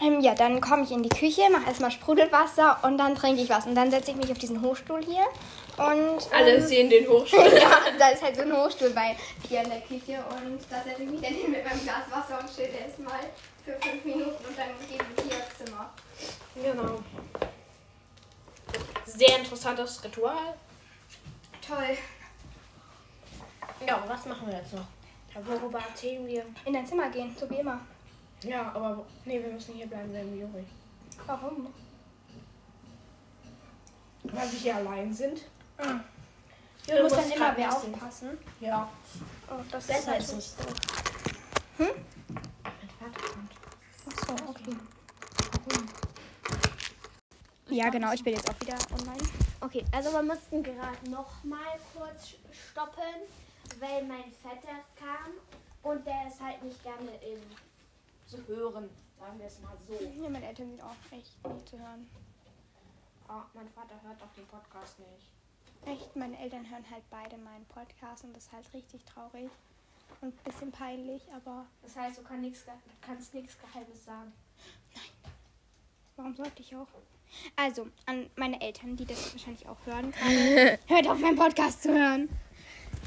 ähm, 0.00 0.20
ja, 0.20 0.34
dann 0.34 0.60
komme 0.62 0.84
ich 0.84 0.92
in 0.92 1.02
die 1.02 1.10
Küche, 1.10 1.42
mache 1.50 1.66
erstmal 1.66 1.90
Sprudelwasser 1.90 2.78
und 2.82 2.96
dann 2.96 3.14
trinke 3.14 3.42
ich 3.42 3.50
was. 3.50 3.66
Und 3.66 3.74
dann 3.74 3.90
setze 3.90 4.12
ich 4.12 4.16
mich 4.16 4.30
auf 4.30 4.38
diesen 4.38 4.62
Hochstuhl 4.62 5.02
hier. 5.04 5.24
Und. 5.76 6.32
Alle 6.32 6.54
ähm, 6.54 6.62
sehen 6.62 6.88
den 6.88 7.06
Hochstuhl. 7.06 7.40
ja, 7.54 7.78
da 7.98 8.08
ist 8.08 8.22
halt 8.22 8.36
so 8.36 8.42
ein 8.42 8.52
Hochstuhl 8.52 8.90
bei 8.90 9.14
hier 9.46 9.62
in 9.62 9.68
der 9.68 9.80
Küche. 9.80 10.24
Und 10.30 10.60
da 10.70 10.82
setze 10.82 11.02
ich 11.02 11.10
mich 11.10 11.20
dann 11.20 11.34
hin 11.34 11.50
mit 11.50 11.64
meinem 11.64 11.82
Glas 11.82 12.04
Wasser 12.10 12.40
und 12.40 12.54
chill 12.54 12.70
erstmal 12.74 13.20
für 13.64 13.72
fünf 13.72 14.04
Minuten 14.04 14.30
und 14.30 14.58
dann 14.58 14.68
gehen 14.88 15.04
wir 15.16 15.24
hier 15.24 15.44
ins 15.44 15.58
Zimmer. 15.58 15.90
Genau. 16.54 16.98
Sehr 19.06 19.38
interessantes 19.38 20.02
Ritual. 20.04 20.54
Toll. 21.66 21.96
Ja, 23.86 24.02
was 24.06 24.26
machen 24.26 24.48
wir 24.48 24.56
jetzt 24.56 24.72
noch? 24.74 24.86
Ja, 25.34 25.40
worüber 25.46 25.78
erzählen 25.78 26.26
wir? 26.26 26.44
In 26.64 26.72
dein 26.72 26.86
Zimmer 26.86 27.08
gehen, 27.10 27.34
so 27.38 27.48
wie 27.50 27.56
immer. 27.56 27.80
Ja, 28.42 28.72
aber 28.72 29.04
nee, 29.24 29.42
wir 29.42 29.50
müssen 29.52 29.74
hier 29.74 29.86
bleiben, 29.86 30.12
wenn 30.12 30.32
wir 30.34 30.40
Juri. 30.46 30.64
Warum? 31.26 31.72
Weil 34.24 34.52
wir 34.52 34.58
hier 34.58 34.76
allein 34.76 35.12
sind. 35.12 35.38
Mhm. 35.78 36.00
Ja, 36.86 36.96
Du 36.96 37.02
musst 37.02 37.16
musst 37.16 37.30
dann 37.30 37.36
immer 37.36 37.56
wer 37.56 37.66
nicht 37.68 37.80
sehen. 37.80 37.94
aufpassen. 37.94 38.38
Ja. 38.60 38.88
Oh, 39.50 39.62
das 39.70 39.88
halt 40.06 40.20
ist 40.20 40.32
es 40.32 40.56
so. 40.56 40.64
Hm? 41.84 41.90
Mein 42.62 43.12
Vater 43.12 43.28
kommt. 43.32 43.52
Achso, 44.08 44.48
okay. 44.48 44.76
Ja, 47.70 47.88
genau, 47.88 48.12
ich 48.12 48.24
bin 48.24 48.34
jetzt 48.34 48.48
auch 48.50 48.60
wieder 48.60 48.76
online. 48.98 49.22
Okay, 49.60 49.84
also 49.92 50.12
wir 50.12 50.22
mussten 50.22 50.62
gerade 50.62 51.10
noch 51.10 51.44
mal 51.44 51.78
kurz 51.94 52.34
stoppen, 52.50 53.28
weil 53.78 54.04
mein 54.04 54.32
Vetter 54.42 54.80
kam 54.96 55.32
und 55.82 56.04
der 56.06 56.26
ist 56.26 56.40
halt 56.40 56.62
nicht 56.62 56.82
gerne 56.82 57.10
in 57.22 57.40
zu 58.26 58.46
hören, 58.46 58.88
sagen 59.18 59.38
wir 59.38 59.46
es 59.46 59.60
mal 59.60 59.76
so. 59.88 59.94
Ja, 60.22 60.28
meine 60.30 60.46
Eltern 60.46 60.70
sind 60.70 60.82
auch 60.82 60.94
echt 61.10 61.46
nie 61.46 61.64
zu 61.64 61.78
hören. 61.78 62.08
Ah, 63.28 63.44
mein 63.54 63.68
Vater 63.68 63.94
hört 64.02 64.20
doch 64.20 64.32
den 64.36 64.46
Podcast 64.46 64.98
nicht. 64.98 65.30
Echt, 65.86 66.14
meine 66.16 66.38
Eltern 66.38 66.68
hören 66.68 66.84
halt 66.90 67.04
beide 67.10 67.36
meinen 67.38 67.64
Podcast 67.66 68.24
und 68.24 68.34
das 68.36 68.46
ist 68.46 68.52
halt 68.52 68.72
richtig 68.74 69.04
traurig. 69.04 69.50
Und 70.20 70.28
ein 70.28 70.44
bisschen 70.44 70.72
peinlich, 70.72 71.22
aber 71.34 71.66
Das 71.82 71.96
heißt, 71.96 72.18
du 72.18 72.22
kannst 72.22 73.34
nichts 73.34 73.56
Geheimes 73.58 74.04
sagen. 74.04 74.32
Warum 76.20 76.34
sollte 76.34 76.60
ich 76.60 76.74
auch? 76.76 76.86
Also, 77.56 77.88
an 78.06 78.28
meine 78.36 78.60
Eltern, 78.60 78.96
die 78.96 79.06
das 79.06 79.32
wahrscheinlich 79.32 79.66
auch 79.66 79.78
hören 79.86 80.12
gerade, 80.12 80.78
hört 80.86 81.08
auf, 81.08 81.18
meinen 81.18 81.36
Podcast 81.36 81.82
zu 81.82 81.92
hören. 81.92 82.28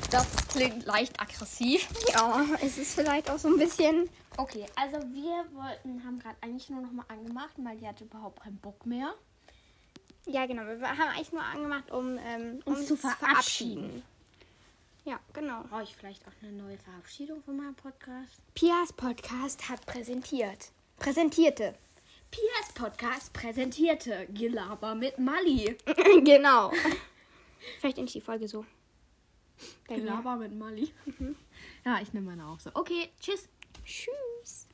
Das 0.09 0.25
klingt 0.47 0.85
leicht 0.85 1.19
aggressiv. 1.21 1.87
Ja, 2.13 2.43
es 2.61 2.77
ist 2.77 2.95
vielleicht 2.95 3.29
auch 3.29 3.37
so 3.37 3.49
ein 3.49 3.57
bisschen. 3.57 4.09
Okay, 4.37 4.65
also 4.75 4.97
wir 5.13 5.45
wollten, 5.53 6.03
haben 6.03 6.17
gerade 6.19 6.35
eigentlich 6.41 6.69
nur 6.69 6.81
noch 6.81 6.91
mal 6.91 7.05
angemacht, 7.07 7.53
weil 7.57 7.77
die 7.77 7.87
hatte 7.87 8.05
überhaupt 8.05 8.41
keinen 8.41 8.57
Bock 8.57 8.85
mehr. 8.85 9.13
Ja, 10.25 10.45
genau, 10.45 10.63
wir 10.63 10.81
haben 10.81 11.09
eigentlich 11.09 11.31
nur 11.31 11.43
angemacht, 11.43 11.91
um 11.91 12.17
ähm, 12.17 12.61
Uns 12.65 12.87
zu 12.87 12.95
verabschieden. 12.95 14.01
Ja, 15.05 15.19
genau. 15.33 15.63
Brauche 15.69 15.83
ich 15.83 15.95
vielleicht 15.95 16.25
auch 16.27 16.31
eine 16.41 16.53
neue 16.53 16.77
Verabschiedung 16.77 17.43
von 17.43 17.57
meinem 17.57 17.75
Podcast? 17.75 18.41
Pias 18.55 18.93
Podcast 18.93 19.69
hat 19.69 19.85
präsentiert. 19.85 20.71
Präsentierte. 20.97 21.75
Pias 22.33 22.73
Podcast 22.73 23.31
präsentierte 23.31 24.27
Gelaber 24.33 24.95
mit 24.95 25.19
Mali. 25.19 25.77
genau. 26.23 26.71
Vielleicht 27.79 27.99
endlich 27.99 28.13
die 28.13 28.21
Folge 28.21 28.47
so. 28.47 28.65
Bei 29.87 29.97
mir. 29.97 30.01
Gelaber 30.01 30.37
mit 30.37 30.51
Mali. 30.57 30.91
Ja, 31.85 31.99
ich 32.01 32.11
nehme 32.11 32.31
meine 32.31 32.47
auch 32.47 32.59
so. 32.59 32.71
Okay, 32.73 33.09
tschüss. 33.21 33.47
Tschüss. 33.85 34.67